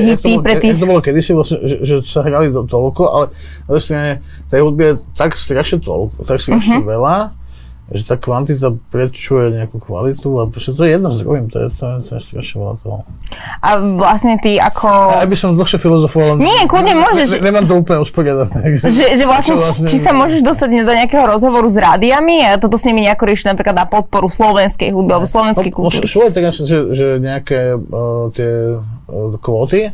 Hity 0.09 0.33
pre 0.39 0.55
tých- 0.57 0.75
to 0.75 0.85
bolo 0.85 0.99
kedysi, 0.99 1.31
vlastne, 1.33 1.63
že, 1.63 1.77
že 1.81 1.95
sa 2.03 2.21
hrali 2.21 2.51
toľko, 2.51 3.03
ale 3.05 3.25
na 3.69 4.19
tej 4.49 4.61
hudby 4.61 4.83
je 4.85 4.95
tak 5.13 5.31
strašne 5.33 5.79
toľko, 5.79 6.25
tak 6.25 6.39
strašne 6.39 6.79
Mhm. 6.79 6.87
veľa, 6.89 7.17
že 7.89 8.05
tá 8.05 8.15
kvantita 8.15 8.77
prečuje 8.93 9.49
nejakú 9.51 9.81
kvalitu 9.81 10.29
a 10.37 10.45
proste 10.45 10.77
to 10.77 10.85
je 10.85 10.93
jedno 10.93 11.09
s 11.09 11.19
druhým, 11.19 11.49
to 11.49 11.57
je, 11.57 11.69
to 11.73 11.83
je, 11.83 11.95
to 12.05 12.11
je 12.15 12.21
strašne 12.21 12.57
veľa 12.59 12.75
toho. 12.77 12.99
A 13.59 13.69
vlastne 13.81 14.37
ty 14.37 14.61
ako... 14.61 14.89
Aj 15.17 15.25
by 15.25 15.33
som 15.33 15.57
dlhšie 15.57 15.81
filozofoval. 15.81 16.37
Nie, 16.37 16.69
kľudne 16.69 16.93
ne- 16.93 17.01
môžeš. 17.01 17.41
Ne, 17.41 17.49
nemám 17.49 17.65
to 17.65 17.81
úplne 17.81 18.05
usporiadané. 18.05 18.77
Že, 18.79 19.05
že 19.17 19.25
vlastne, 19.31 19.57
Čo 19.57 19.89
či 19.89 19.97
sa 19.97 20.13
môžeš 20.13 20.45
dostať 20.45 20.69
do 20.85 20.93
nejakého 20.93 21.25
rozhovoru 21.25 21.65
s 21.65 21.81
rádiami 21.81 22.45
a 22.45 22.61
toto 22.61 22.77
s 22.77 22.85
nimi 22.85 23.09
nejako 23.09 23.25
riešiť 23.25 23.57
napríklad 23.57 23.73
na 23.75 23.87
podporu 23.89 24.29
slovenskej 24.29 24.93
hudby 24.93 25.13
alebo 25.17 25.25
slovenskej 25.25 25.73
No, 25.73 25.77
kultúry. 25.81 26.05
aj 26.05 26.33
teraz, 26.37 26.61
že, 26.61 26.93
že 26.93 27.07
nejaké 27.17 27.73
uh, 27.73 28.29
tie 28.37 28.77
kvóty, 29.41 29.89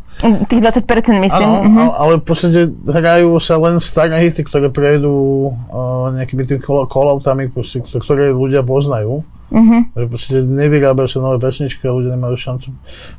Tých 0.51 0.61
20% 0.61 1.23
myslím. 1.23 1.31
Áno, 1.31 1.63
mhm. 1.63 1.87
ale, 1.95 2.13
v 2.19 2.25
podstate 2.27 2.61
hrajú 2.83 3.39
sa 3.39 3.55
len 3.63 3.79
staré 3.79 4.19
hity, 4.27 4.43
ktoré 4.43 4.67
prejdú 4.75 5.15
uh, 5.55 6.11
nejakými 6.11 6.43
tými 6.43 6.61
kol- 6.61 6.87
call-outami, 6.91 7.47
proste, 7.47 7.79
ktoré 7.79 8.35
ľudia 8.35 8.67
poznajú. 8.67 9.23
Mhm. 9.55 9.95
Že 9.95 10.07
proste 10.11 10.35
nevyrábajú 10.43 11.07
sa 11.07 11.23
nové 11.23 11.39
pesničky 11.39 11.87
a 11.87 11.95
ľudia 11.95 12.19
nemajú 12.19 12.35
šancu. 12.35 12.69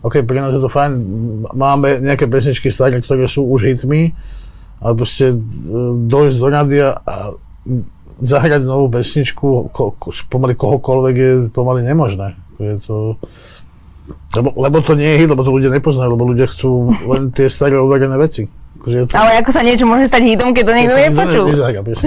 OK, 0.04 0.20
pre 0.28 0.44
nás 0.44 0.52
je 0.52 0.60
to 0.60 0.68
fajn, 0.68 0.92
máme 1.56 2.04
nejaké 2.04 2.28
pesničky 2.28 2.76
staré, 2.76 3.00
ktoré 3.00 3.32
sú 3.32 3.48
už 3.48 3.72
hitmi, 3.72 4.12
ale 4.84 4.94
proste 5.00 5.32
uh, 5.32 5.40
dojsť 5.96 6.38
do 6.44 6.48
rádia 6.52 6.88
a 7.08 7.40
zahrať 8.20 8.64
novú 8.64 8.88
pesničku 8.88 9.72
ko, 9.76 9.84
ko, 9.96 10.08
pomaly 10.32 10.56
kohokoľvek 10.56 11.16
je 11.16 11.32
pomaly 11.52 11.84
nemožné. 11.84 12.36
Je 12.56 12.80
to, 12.88 13.20
lebo, 14.36 14.50
lebo 14.54 14.78
to 14.86 14.94
nie 14.94 15.10
je 15.16 15.20
hit, 15.26 15.30
lebo 15.32 15.42
to 15.42 15.52
ľudia 15.54 15.72
nepoznajú, 15.74 16.10
lebo 16.14 16.30
ľudia 16.30 16.48
chcú 16.52 16.94
len 17.10 17.34
tie 17.34 17.50
staré 17.50 17.80
overené 17.80 18.20
veci. 18.20 18.46
Akože 18.78 19.10
to... 19.10 19.14
Ale 19.18 19.42
ako 19.42 19.50
sa 19.50 19.66
niečo 19.66 19.90
môže 19.90 20.06
stať 20.06 20.24
hitom, 20.30 20.54
keď 20.54 20.64
to 20.68 20.74
niekto 20.78 20.98
nepočul. 21.10 21.46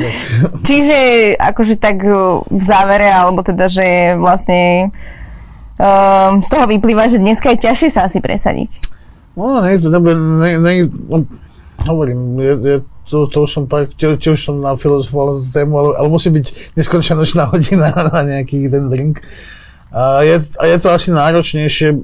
Čiže 0.69 0.99
akože 1.41 1.75
tak 1.81 1.99
v 2.47 2.63
závere, 2.63 3.11
alebo 3.11 3.43
teda, 3.43 3.67
že 3.67 4.15
vlastne 4.15 4.95
um, 5.81 6.39
z 6.39 6.49
toho 6.49 6.71
vyplýva, 6.71 7.11
že 7.11 7.19
dneska 7.19 7.51
je 7.55 7.67
ťažšie 7.67 7.89
sa 7.91 8.07
asi 8.07 8.23
presadiť. 8.23 8.79
No, 9.35 9.63
nie, 9.63 9.79
to 9.79 9.91
nebude, 9.91 10.19
ne, 10.19 10.59
ne, 10.59 10.73
no, 10.87 11.23
hovorím, 11.87 12.43
je, 12.43 12.55
je, 12.59 12.77
to, 13.07 13.27
to 13.31 13.47
už 13.47 13.51
som 13.51 13.65
pár, 13.71 13.87
tiež, 13.87 14.19
tiež 14.19 14.37
som 14.37 14.59
na 14.59 14.75
tú 14.75 15.01
tému, 15.55 15.79
ale, 15.79 15.91
ale 15.95 16.09
musí 16.11 16.29
byť 16.29 16.75
neskončená 16.75 17.23
nočná 17.23 17.45
hodina 17.47 17.95
na 18.13 18.21
nejaký 18.23 18.67
ten 18.69 18.91
drink. 18.91 19.23
A 19.89 20.21
je, 20.21 20.37
a 20.61 20.65
je 20.69 20.77
to 20.85 20.89
asi 20.93 21.09
náročnejšie 21.17 21.97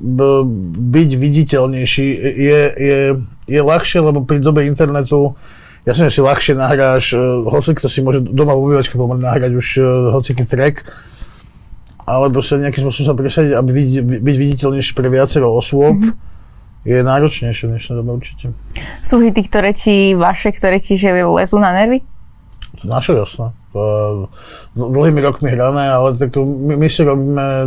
byť 0.72 1.10
viditeľnejší. 1.20 2.06
Je, 2.32 2.60
je, 2.72 2.98
je 3.44 3.60
ľahšie, 3.60 4.00
lebo 4.00 4.24
pri 4.24 4.40
dobe 4.40 4.64
internetu 4.64 5.36
jasne, 5.84 6.08
si 6.08 6.24
ľahšie 6.24 6.56
nahráš, 6.56 7.12
uh, 7.12 7.44
hoci 7.44 7.76
kto 7.76 7.92
si 7.92 8.00
môže 8.00 8.24
doma 8.24 8.56
v 8.56 8.72
obývačke 8.72 8.96
pomaly 8.96 9.20
nahrať 9.20 9.52
už 9.52 9.66
uh, 9.84 9.84
hociký 10.16 10.48
track, 10.48 10.80
alebo 12.08 12.40
sa 12.40 12.56
nejakým 12.56 12.88
spôsobom 12.88 13.08
sa 13.12 13.16
presadiť, 13.16 13.52
aby 13.52 13.70
byť, 13.72 13.88
byť 14.16 14.36
viditeľnejší 14.36 14.92
pre 14.96 15.08
viacero 15.12 15.52
osôb, 15.52 16.00
mm-hmm. 16.00 16.88
je 16.88 16.98
náročnejšie 17.04 17.64
než 17.68 17.84
na 17.92 18.00
dobe 18.00 18.16
určite. 18.16 18.56
Sú 19.04 19.20
hity, 19.20 19.44
ktoré 19.44 19.76
ti, 19.76 20.16
vaše, 20.16 20.56
ktoré 20.56 20.80
ti 20.80 20.96
že 20.96 21.12
lezú 21.20 21.60
na 21.60 21.76
nervy? 21.76 22.00
Naše 22.84 23.12
jasné 23.16 23.52
dlhými 24.74 25.20
rokmi 25.20 25.50
hrané, 25.50 25.90
ale 25.90 26.14
tak 26.14 26.38
my, 26.38 26.78
my 26.78 26.88
si 26.88 27.02
robíme, 27.02 27.42
e, 27.42 27.66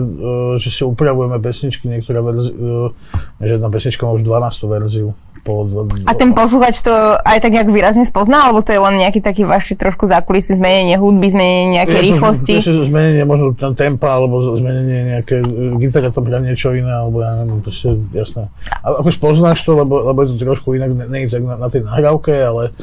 že 0.56 0.70
si 0.72 0.84
upravujeme 0.88 1.36
pesničky, 1.40 1.88
niektoré 1.88 2.24
verzi, 2.24 2.52
e, 2.56 3.44
že 3.44 3.60
jedna 3.60 3.68
pesnička 3.68 4.08
má 4.08 4.16
už 4.16 4.24
12 4.24 4.72
verziu. 4.72 5.12
Po, 5.48 5.64
a 6.04 6.12
ten 6.12 6.36
posluchač 6.36 6.84
to 6.84 6.92
aj 7.24 7.40
tak 7.40 7.56
nejak 7.56 7.72
výrazne 7.72 8.04
spozná, 8.04 8.52
alebo 8.52 8.60
to 8.60 8.76
je 8.76 8.84
len 8.84 9.00
nejaký 9.00 9.24
taký 9.24 9.48
vaši 9.48 9.80
trošku 9.80 10.04
zákulisný 10.04 10.60
zmenenie 10.60 11.00
hudby, 11.00 11.32
zmenenie 11.32 11.80
nejaké 11.80 12.04
rýchlosti? 12.04 12.60
Je 12.60 12.68
to 12.68 12.84
zmenenie 12.84 13.24
možno 13.24 13.56
ten 13.56 13.72
tempa, 13.72 14.12
alebo 14.20 14.44
zmenenie 14.60 15.16
nejaké, 15.16 15.40
e, 15.44 15.80
gitara 15.80 16.12
to 16.12 16.20
hrá 16.24 16.40
niečo 16.44 16.76
iné, 16.76 16.92
alebo 16.92 17.24
ja 17.24 17.44
neviem, 17.44 17.64
proste 17.64 17.96
jasné. 18.12 18.52
A 18.84 19.00
ako 19.00 19.12
spoznáš 19.12 19.64
to, 19.64 19.76
lebo, 19.76 20.08
lebo 20.08 20.24
je 20.24 20.36
to 20.36 20.44
trošku 20.44 20.76
inak, 20.76 20.92
nie 20.92 21.28
je 21.28 21.36
tak 21.36 21.44
na, 21.44 21.56
na 21.56 21.68
tej 21.72 21.84
nahrávke, 21.88 22.32
ale 22.32 22.76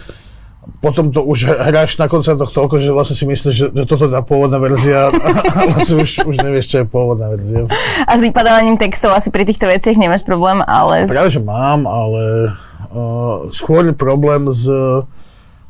potom 0.81 1.12
to 1.12 1.20
už 1.24 1.48
hráš 1.48 1.96
na 2.00 2.09
koncertoch 2.09 2.53
toľko, 2.53 2.81
že 2.81 2.92
vlastne 2.92 3.16
si 3.16 3.24
myslíš, 3.29 3.55
že, 3.55 3.66
že 3.72 3.85
toto 3.85 4.09
je 4.09 4.12
tá 4.12 4.24
pôvodná 4.24 4.57
verzia 4.57 5.12
a 5.12 5.59
vlastne 5.68 6.00
už, 6.00 6.24
už 6.24 6.37
nevieš, 6.40 6.66
čo 6.72 6.77
je 6.83 6.87
pôvodná 6.88 7.33
verzia. 7.33 7.68
A 8.09 8.16
s 8.16 8.22
vypadávaním 8.24 8.81
textov 8.81 9.12
asi 9.12 9.29
pri 9.29 9.44
týchto 9.44 9.68
veciach 9.68 9.96
nemáš 9.96 10.24
problém, 10.24 10.64
ale... 10.64 11.05
Práve, 11.09 11.37
že 11.37 11.40
mám, 11.40 11.85
ale 11.85 12.53
uh, 12.92 13.48
skôr 13.53 13.85
je 13.88 13.94
problém 13.96 14.48
s 14.53 14.64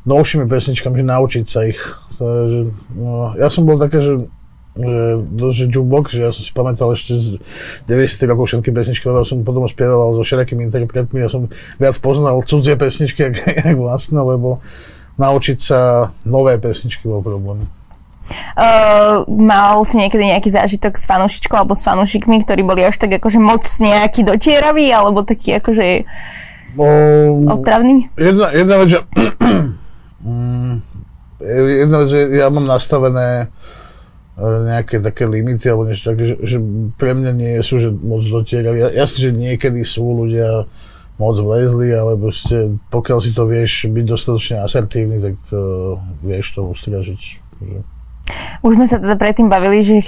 novšími 0.05 0.45
pesničkami, 0.47 1.01
že 1.01 1.05
naučiť 1.05 1.45
sa 1.47 1.67
ich. 1.67 1.79
Takže, 2.15 2.59
uh, 2.99 3.35
ja 3.35 3.47
som 3.51 3.67
bol 3.67 3.75
také, 3.75 3.99
že 3.99 4.31
že, 4.75 5.47
že 5.55 5.65
jukebox, 5.71 6.11
že 6.11 6.21
ja 6.27 6.31
som 6.35 6.43
si 6.43 6.51
pamätal 6.51 6.91
ešte 6.91 7.15
z 7.15 7.27
90. 7.87 8.27
rokov 8.27 8.51
všetky 8.51 8.75
pesničky, 8.75 9.07
lebo 9.07 9.23
som 9.23 9.39
potom 9.47 9.63
spieval 9.71 10.11
so 10.19 10.21
všetkými 10.21 10.67
interpretmi, 10.67 11.23
ja 11.23 11.31
som 11.31 11.47
viac 11.79 11.95
poznal 12.03 12.43
cudzie 12.43 12.75
pesničky, 12.75 13.31
jak, 13.31 13.35
jak 13.65 13.77
vlastné, 13.79 14.19
lebo 14.19 14.59
naučiť 15.15 15.57
sa 15.63 16.11
nové 16.27 16.59
pesničky 16.59 17.07
bol 17.07 17.23
problém. 17.23 17.71
Uh, 18.57 19.21
mal 19.29 19.85
si 19.85 20.01
niekedy 20.01 20.33
nejaký 20.33 20.49
zážitok 20.49 20.97
s 20.97 21.05
fanúšičkou 21.05 21.55
alebo 21.61 21.77
s 21.77 21.85
fanúšikmi, 21.85 22.41
ktorí 22.41 22.65
boli 22.65 22.81
až 22.81 22.97
tak 22.97 23.13
akože 23.21 23.37
moc 23.37 23.61
nejaký 23.77 24.25
dotieraví, 24.25 24.89
alebo 24.89 25.21
taký 25.21 25.61
akože 25.61 26.03
um, 26.73 27.45
otravný? 27.47 28.09
Jedna, 28.17 28.49
jedna 28.49 28.75
vec, 28.81 28.87
že 28.97 28.99
mm, 30.25 30.73
jedna 31.85 31.95
vec, 32.01 32.07
že 32.09 32.19
ja 32.33 32.49
mám 32.49 32.65
nastavené 32.65 33.53
nejaké 34.35 34.99
také 34.99 35.23
limity 35.23 35.63
alebo 35.71 35.87
niečo 35.87 36.11
také, 36.11 36.23
že, 36.27 36.35
že 36.43 36.57
pre 36.99 37.15
mňa 37.15 37.31
nie 37.31 37.55
sú, 37.63 37.79
že 37.79 37.87
moc 37.87 38.19
dotieraví. 38.27 38.91
Jasne, 38.91 39.19
že 39.19 39.31
niekedy 39.31 39.87
sú 39.87 40.03
ľudia 40.03 40.67
moc 41.15 41.39
vlezli, 41.39 41.95
ale 41.95 42.19
proste 42.19 42.75
pokiaľ 42.91 43.23
si 43.23 43.31
to 43.31 43.47
vieš 43.47 43.87
byť 43.87 44.03
dostatočne 44.03 44.59
asertívny, 44.59 45.23
tak 45.23 45.35
uh, 45.55 45.95
vieš 46.19 46.59
to 46.59 46.67
ustražiť. 46.67 47.21
Že... 47.63 47.77
Už 48.59 48.75
sme 48.75 48.83
sa 48.83 48.99
teda 48.99 49.15
predtým 49.15 49.47
bavili, 49.47 49.85
že 49.85 50.03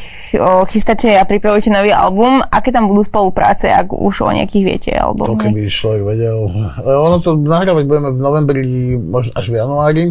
chystáte 0.68 1.08
a 1.16 1.24
pripravujete 1.24 1.72
nový 1.72 1.96
album. 1.96 2.44
Aké 2.52 2.76
tam 2.76 2.92
budú 2.92 3.08
spolupráce, 3.08 3.72
ak 3.72 3.96
už 3.96 4.28
o 4.28 4.34
nejakých 4.36 4.64
viete? 4.68 4.92
Alebo 4.92 5.24
to 5.24 5.40
keby 5.40 5.72
človek 5.72 6.04
vedel. 6.04 6.52
Ono 6.84 7.18
to 7.24 7.40
nahrávať 7.40 7.88
budeme 7.88 8.12
v 8.12 8.20
novembri, 8.20 8.62
možno 9.00 9.32
až 9.32 9.46
v 9.48 9.56
januári. 9.64 10.06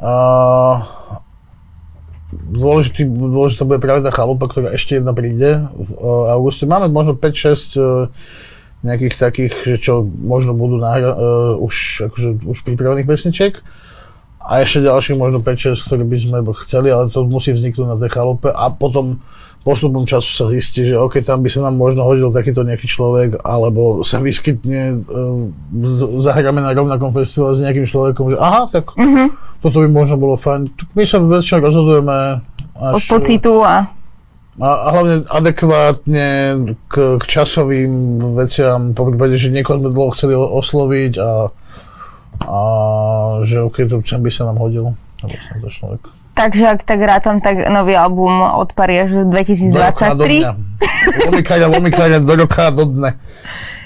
Uh, 0.00 0.82
dôležitý, 2.32 3.10
dôležitá 3.10 3.66
bude 3.66 3.82
práve 3.82 4.06
tá 4.06 4.14
chalupa, 4.14 4.46
ktorá 4.46 4.70
ešte 4.74 5.02
jedna 5.02 5.10
príde 5.10 5.66
v 5.74 5.90
uh, 5.98 6.34
auguste. 6.34 6.66
Máme 6.66 6.86
možno 6.86 7.18
5-6 7.18 7.18
uh, 7.18 8.06
e, 8.06 8.86
nejakých 8.86 9.14
takých, 9.18 9.54
že 9.66 9.76
čo 9.82 10.06
možno 10.06 10.54
budú 10.54 10.78
nahra- 10.78 11.18
uh, 11.18 11.54
už, 11.58 12.06
akože, 12.06 12.28
už 12.46 12.58
pripravených 12.62 13.08
pesničiek. 13.10 13.54
A 14.40 14.62
ešte 14.62 14.86
ďalších 14.86 15.18
možno 15.18 15.42
5-6, 15.42 15.86
ktoré 15.86 16.02
by 16.06 16.16
sme 16.16 16.38
chceli, 16.64 16.88
ale 16.88 17.10
to 17.10 17.26
musí 17.26 17.52
vzniknúť 17.52 17.86
na 17.86 17.98
tej 17.98 18.10
chalupe 18.14 18.48
a 18.48 18.72
potom 18.72 19.20
postupom 19.60 20.08
času 20.08 20.30
sa 20.32 20.44
zistí, 20.48 20.88
že 20.88 20.96
OK, 20.96 21.20
tam 21.20 21.44
by 21.44 21.48
sa 21.52 21.68
nám 21.68 21.76
možno 21.76 22.08
hodil 22.08 22.32
takýto 22.32 22.64
nejaký 22.64 22.88
človek, 22.88 23.44
alebo 23.44 24.00
sa 24.00 24.16
vyskytne, 24.16 25.04
uh, 25.04 26.20
zahráme 26.24 26.64
na 26.64 26.72
rovnakom 26.72 27.12
festivale 27.12 27.52
s 27.52 27.60
nejakým 27.60 27.84
človekom, 27.84 28.32
že 28.32 28.36
aha, 28.40 28.72
tak 28.72 28.96
uh-huh. 28.96 29.28
toto 29.60 29.84
by 29.84 29.88
možno 29.92 30.16
bolo 30.16 30.40
fajn. 30.40 30.72
My 30.96 31.04
sa 31.04 31.20
väčšinou 31.20 31.60
rozhodujeme 31.60 32.40
až... 32.80 32.94
Od 32.96 33.20
pocitu 33.20 33.60
a... 33.60 33.92
A, 34.60 34.68
a 34.68 34.88
hlavne 34.92 35.24
adekvátne 35.24 36.28
k, 36.84 36.94
k 37.16 37.22
časovým 37.24 38.20
veciam, 38.36 38.92
po 38.92 39.08
prípade, 39.08 39.40
že 39.40 39.48
niekoho 39.48 39.80
sme 39.80 39.88
dlho 39.88 40.12
chceli 40.12 40.36
osloviť 40.36 41.12
a, 41.16 41.32
a 42.44 42.60
že 43.44 43.64
OK, 43.64 43.88
to 43.88 44.04
sem 44.04 44.20
by 44.20 44.28
sa 44.28 44.48
nám 44.48 44.60
hodil. 44.60 44.92
Alebo 45.24 45.36
som 45.40 45.56
to 45.64 45.68
človek. 45.72 46.02
Takže 46.40 46.64
ak 46.72 46.80
tak 46.88 47.00
rátam, 47.04 47.36
tak 47.44 47.68
nový 47.68 47.92
album 47.92 48.40
od 48.40 48.72
až 48.72 49.28
2023. 49.28 49.76
Do 49.76 49.84
roka 49.84 50.08
do 50.16 50.24
dňa. 50.24 50.52
Roka 52.32 52.64
do 52.72 52.84
dne. 52.88 53.10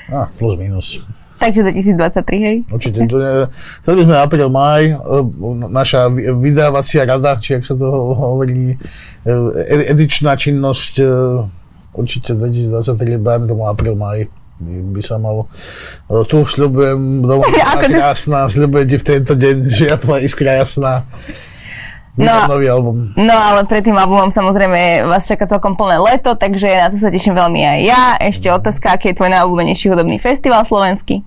Ah, 0.07 0.31
plus 0.38 0.55
minus. 0.55 1.03
Takže 1.43 1.67
2023, 1.67 2.47
hej? 2.47 2.57
Určite. 2.71 2.99
To 3.85 3.88
by 3.90 4.03
sme 4.07 4.17
apríl, 4.17 4.49
maj, 4.49 4.87
e, 4.87 4.97
naša 5.67 6.09
vydávacia 6.14 7.03
rada, 7.03 7.35
či 7.43 7.59
ak 7.59 7.67
sa 7.67 7.75
to 7.75 7.90
hovorí, 7.90 8.79
e, 9.27 9.37
edičná 9.90 10.38
činnosť, 10.38 10.95
e, 11.03 11.07
určite 11.99 12.38
2023, 12.38 13.19
bajme 13.19 13.51
tomu 13.51 13.67
apríl, 13.67 13.99
maj 13.99 14.31
by, 14.62 14.73
by 14.95 15.03
sa 15.03 15.19
malo. 15.19 15.51
Tu 16.31 16.38
sľubujem, 16.38 17.27
doma 17.27 17.51
krásna, 17.83 18.47
sľubujem 18.47 18.87
ti 18.95 18.97
v 18.97 19.05
tento 19.05 19.35
deň, 19.35 19.57
že 19.67 19.85
ja 19.90 19.97
tvoja 19.99 20.23
iskra 20.23 20.62
jasná. 20.62 21.03
No, 22.14 22.46
nový 22.46 22.70
album. 22.70 23.11
No 23.18 23.35
ale 23.35 23.66
pred 23.66 23.83
tým 23.83 23.98
albumom 23.98 24.31
samozrejme 24.31 25.03
vás 25.11 25.27
čaká 25.27 25.50
celkom 25.50 25.74
plné 25.74 25.98
leto, 25.98 26.38
takže 26.38 26.70
na 26.70 26.87
to 26.87 26.94
sa 26.94 27.11
teším 27.11 27.35
veľmi 27.35 27.59
aj 27.59 27.79
ja. 27.83 28.03
Ešte 28.22 28.46
otázka, 28.55 28.94
aký 28.94 29.11
je 29.11 29.18
tvoj 29.18 29.35
najobľúbenejší 29.35 29.90
hudobný 29.90 30.22
festival 30.22 30.62
slovenský? 30.62 31.27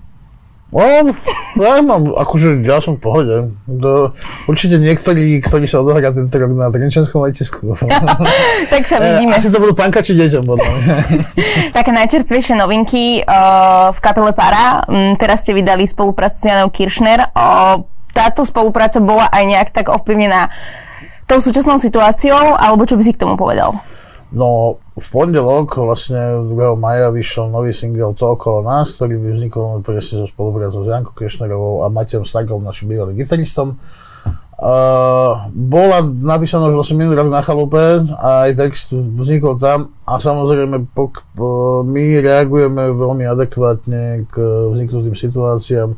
No, 0.68 1.64
ja 1.64 1.80
mám, 1.80 2.12
akože 2.12 2.60
ja 2.68 2.84
som 2.84 3.00
v 3.00 3.04
pohode. 3.04 3.36
Do, 3.68 4.12
určite 4.52 4.76
niektorí, 4.76 5.40
ktorí 5.40 5.64
sa 5.64 5.80
odohrá 5.80 6.12
tento 6.12 6.36
rok 6.36 6.52
na 6.52 6.68
Trenčanskom 6.68 7.24
letisku. 7.24 7.72
tak 8.72 8.84
sa 8.84 9.00
vidíme. 9.00 9.40
Asi 9.40 9.48
to 9.48 9.64
budú 9.64 9.72
pankači 9.72 10.12
deťom, 10.16 10.44
podľa 10.44 10.68
Také 11.78 11.92
najčerstvejšie 11.96 12.60
novinky 12.60 13.24
uh, 13.24 13.96
v 13.96 14.00
kapele 14.04 14.36
Para. 14.36 14.84
Um, 14.92 15.16
teraz 15.16 15.48
ste 15.48 15.56
vydali 15.56 15.88
spoluprácu 15.88 16.36
s 16.36 16.44
Janou 16.44 16.68
Kiršner. 16.68 17.32
Uh, 17.32 17.88
táto 18.18 18.42
spolupráca 18.42 18.98
bola 18.98 19.30
aj 19.30 19.44
nejak 19.46 19.70
tak 19.70 19.94
ovplyvnená 19.94 20.50
tou 21.30 21.38
súčasnou 21.38 21.78
situáciou, 21.78 22.58
alebo 22.58 22.90
čo 22.90 22.98
by 22.98 23.04
si 23.06 23.14
k 23.14 23.22
tomu 23.22 23.38
povedal? 23.38 23.78
No, 24.28 24.82
v 24.98 25.08
pondelok, 25.08 25.80
vlastne 25.80 26.44
2. 26.50 26.76
maja, 26.76 27.14
vyšiel 27.16 27.48
nový 27.48 27.72
single 27.72 28.12
To 28.12 28.36
okolo 28.36 28.60
nás, 28.60 28.92
ktorý 28.92 29.16
vznikol 29.24 29.80
presne 29.86 30.26
so 30.26 30.28
spoluprácou 30.28 30.84
s 30.84 30.92
Jankou 30.92 31.16
Krešnerovou 31.16 31.86
a 31.86 31.94
Matejom 31.94 32.28
Stagom, 32.28 32.60
našim 32.60 32.92
bývalým 32.92 33.16
gitaristom. 33.16 33.80
Uh, 34.58 35.54
bola 35.54 36.02
napísaná 36.02 36.74
už 36.74 36.82
vlastne 36.82 36.98
minulý 36.98 37.22
rok 37.22 37.30
na 37.30 37.46
chalupe 37.46 38.02
aj 38.10 38.58
text 38.58 38.90
vznikol 38.90 39.54
tam 39.62 39.94
a 40.02 40.18
samozrejme 40.18 40.82
pok, 40.98 41.30
po, 41.38 41.86
my 41.86 42.18
reagujeme 42.26 42.90
veľmi 42.90 43.22
adekvátne 43.30 44.26
k 44.26 44.36
vzniknutým 44.74 45.14
situáciám, 45.14 45.94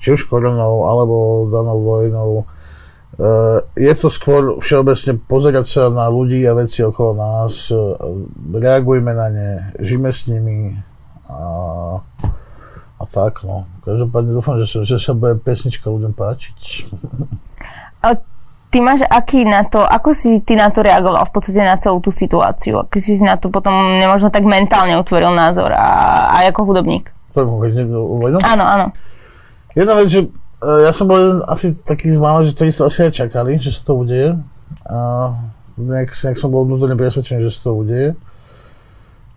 či 0.00 0.16
už 0.16 0.24
koronou 0.24 0.88
alebo 0.88 1.16
danou 1.52 1.84
vojnou. 1.84 2.30
Uh, 3.20 3.60
je 3.76 3.92
to 3.92 4.08
skôr 4.08 4.56
všeobecne 4.56 5.20
pozerať 5.28 5.68
sa 5.68 5.82
na 5.92 6.08
ľudí 6.08 6.40
a 6.48 6.56
veci 6.56 6.80
okolo 6.80 7.12
nás, 7.12 7.68
uh, 7.76 7.92
reagujme 8.56 9.12
na 9.12 9.28
ne, 9.28 9.50
žijeme 9.84 10.08
s 10.08 10.32
nimi 10.32 10.80
a, 11.28 11.40
a 12.96 13.04
tak, 13.04 13.44
no. 13.44 13.68
Každopádne 13.84 14.32
dúfam, 14.32 14.56
že 14.56 14.64
sa, 14.64 14.80
že 14.80 14.96
sa 14.96 15.12
bude 15.12 15.36
pesnička 15.44 15.92
ľuďom 15.92 16.16
páčiť. 16.16 16.60
A 18.08 18.16
ty 18.72 18.80
máš 18.80 19.04
aký 19.04 19.44
na 19.44 19.68
to, 19.68 19.84
ako 19.84 20.16
si 20.16 20.40
ty 20.40 20.56
na 20.56 20.72
to 20.72 20.80
reagoval 20.80 21.28
v 21.28 21.32
podstate 21.36 21.60
na 21.60 21.76
celú 21.76 22.00
tú 22.00 22.08
situáciu? 22.08 22.88
Aký 22.88 23.04
si 23.04 23.20
na 23.20 23.36
to 23.36 23.52
potom 23.52 24.00
nemožno 24.00 24.32
tak 24.32 24.48
mentálne 24.48 24.96
utvoril 24.96 25.36
názor 25.36 25.76
a, 25.76 26.32
aj 26.40 26.56
ako 26.56 26.72
hudobník? 26.72 27.12
Áno, 28.40 28.64
áno. 28.64 28.86
Jedna 29.76 29.94
vec, 30.00 30.08
že 30.08 30.20
Eh, 30.58 30.80
ja 30.82 30.90
som 30.90 31.06
bol 31.06 31.18
jeden 31.22 31.38
asi 31.46 31.70
taký 31.70 32.10
zmal, 32.10 32.42
že 32.42 32.50
to 32.50 32.66
isto 32.66 32.82
asi 32.82 33.06
aj 33.06 33.14
čakali, 33.14 33.62
že 33.62 33.70
sa 33.70 33.86
to 33.86 33.94
udeje. 33.94 34.34
A 34.90 34.98
nejak, 35.78 36.10
nejak 36.10 36.38
som 36.38 36.50
bol 36.50 36.66
vnútorne 36.66 36.98
presvedčený, 36.98 37.46
že 37.46 37.54
sa 37.54 37.70
to 37.70 37.78
udeje. 37.78 38.18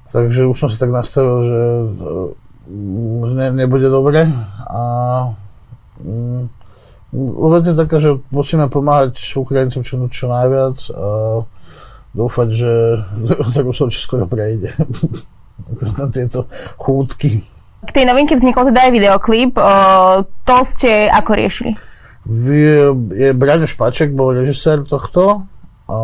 Takže 0.10 0.50
už 0.50 0.58
som 0.58 0.68
si 0.68 0.82
tak 0.82 0.90
nastavil, 0.90 1.46
že 1.46 1.60
eh, 1.62 2.30
ne, 3.38 3.48
nebude 3.54 3.86
dobre. 3.86 4.26
A 4.66 4.82
vec 7.52 7.64
je 7.68 7.76
taká, 7.76 8.00
že 8.00 8.24
musíme 8.32 8.72
pomáhať 8.72 9.20
Ukrajincom 9.36 9.84
čo, 9.84 9.96
čo 10.08 10.26
najviac 10.32 10.78
a 10.96 11.08
dúfať, 12.16 12.48
že 12.52 12.72
už 13.72 13.76
sa 13.76 13.86
skoro 13.92 14.28
prejde. 14.28 14.72
na 16.00 16.08
tieto 16.10 16.48
chúdky. 16.80 17.44
K 17.82 17.92
tej 17.92 18.06
novinke 18.06 18.38
vznikol 18.38 18.70
teda 18.70 18.88
aj 18.88 18.92
videoklip. 18.94 19.54
O, 19.58 19.72
to 20.46 20.58
ste 20.66 21.10
ako 21.10 21.32
riešili? 21.34 21.72
Je, 22.30 22.94
je 23.18 23.30
Braňo 23.34 23.66
Špaček, 23.66 24.14
bol 24.14 24.38
režisér 24.38 24.86
tohto. 24.86 25.50
A 25.90 25.98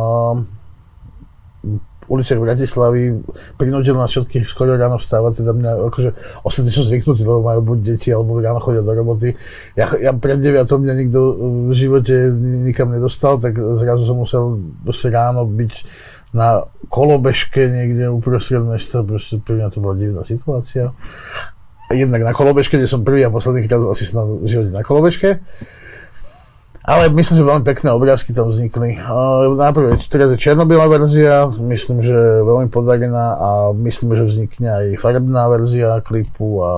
ulice 2.08 2.40
Bratislavy 2.40 3.24
prinútil 3.60 3.96
nás 3.96 4.12
všetkých 4.12 4.48
skoro 4.48 4.76
ráno 4.76 4.98
vstávať, 5.00 5.44
teda 5.44 5.52
mňa, 5.54 5.72
akože 5.92 6.10
ostatní 6.44 6.72
sú 6.72 6.84
zvyknutí, 6.88 7.28
lebo 7.28 7.44
majú 7.44 7.76
buď 7.76 7.80
deti, 7.84 8.10
alebo 8.12 8.40
ráno 8.40 8.60
chodia 8.64 8.84
do 8.84 8.92
roboty. 8.96 9.36
Ja, 9.76 9.92
ja 10.00 10.12
pred 10.16 10.40
9 10.40 10.68
mňa 10.68 10.94
nikto 10.96 11.20
v 11.68 11.74
živote 11.76 12.32
nikam 12.68 12.92
nedostal, 12.92 13.40
tak 13.40 13.56
zrazu 13.56 14.04
som 14.08 14.18
musel 14.20 14.64
ráno 15.12 15.44
byť 15.46 15.74
na 16.36 16.68
kolobežke 16.92 17.72
niekde 17.72 18.12
uprostred 18.12 18.64
mesta, 18.64 19.04
proste 19.04 19.40
pre 19.40 19.60
mňa 19.60 19.68
to 19.72 19.80
bola 19.80 19.96
divná 19.96 20.24
situácia 20.28 20.92
jednak 21.88 22.20
na 22.20 22.36
kolobežke, 22.36 22.76
kde 22.76 22.84
som 22.84 23.08
prvý 23.08 23.24
a 23.24 23.32
posledný 23.32 23.64
krát 23.64 23.80
asi 23.88 24.12
v 24.12 24.44
živote 24.44 24.76
na 24.76 24.84
kolobežke. 24.84 25.40
Ale 26.88 27.12
myslím, 27.12 27.44
že 27.44 27.44
veľmi 27.44 27.66
pekné 27.68 27.92
obrázky 27.92 28.32
tam 28.32 28.48
vznikli. 28.48 28.96
Najprv 29.60 30.00
teraz 30.08 30.32
je 30.32 30.40
černobylá 30.40 30.88
verzia, 30.88 31.52
myslím, 31.52 32.00
že 32.00 32.16
veľmi 32.48 32.72
podarená 32.72 33.36
a 33.36 33.50
myslím, 33.76 34.16
že 34.16 34.24
vznikne 34.24 34.70
aj 34.72 34.86
farebná 35.04 35.52
verzia 35.52 36.00
klipu 36.00 36.64
a 36.64 36.72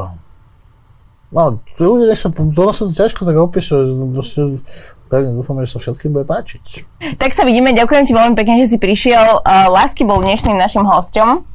No, 1.30 1.62
ľudia, 1.78 2.18
sa, 2.18 2.34
to 2.34 2.62
sa 2.74 2.90
to 2.90 2.94
ťažko 2.98 3.22
tak 3.22 3.38
opíše, 3.38 3.78
proste 4.18 4.66
pevne 5.14 5.38
dúfam, 5.38 5.62
že 5.62 5.78
sa 5.78 5.78
všetkým 5.78 6.10
bude 6.10 6.26
páčiť. 6.26 6.90
Tak 7.22 7.38
sa 7.38 7.46
vidíme, 7.46 7.70
ďakujem 7.70 8.10
ti 8.10 8.18
veľmi 8.18 8.34
pekne, 8.34 8.66
že 8.66 8.74
si 8.74 8.78
prišiel. 8.82 9.46
Lásky 9.46 10.10
bol 10.10 10.26
dnešným 10.26 10.58
našim 10.58 10.90
hostom. 10.90 11.46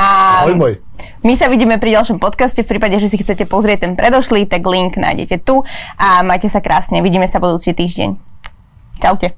A 0.00 0.48
Ahoj. 0.48 0.80
My 1.20 1.36
sa 1.36 1.52
vidíme 1.52 1.76
pri 1.76 1.92
ďalšom 1.92 2.16
podcaste. 2.16 2.64
V 2.64 2.72
prípade, 2.72 2.96
že 2.96 3.12
si 3.12 3.20
chcete 3.20 3.44
pozrieť 3.44 3.84
ten 3.84 3.92
predošlý, 3.92 4.48
tak 4.48 4.64
link 4.64 4.96
nájdete 4.96 5.44
tu 5.44 5.60
a 6.00 6.24
majte 6.24 6.48
sa 6.48 6.64
krásne. 6.64 7.04
Vidíme 7.04 7.28
sa 7.28 7.36
budúci 7.36 7.76
týždeň. 7.76 8.16
Čaute. 9.04 9.36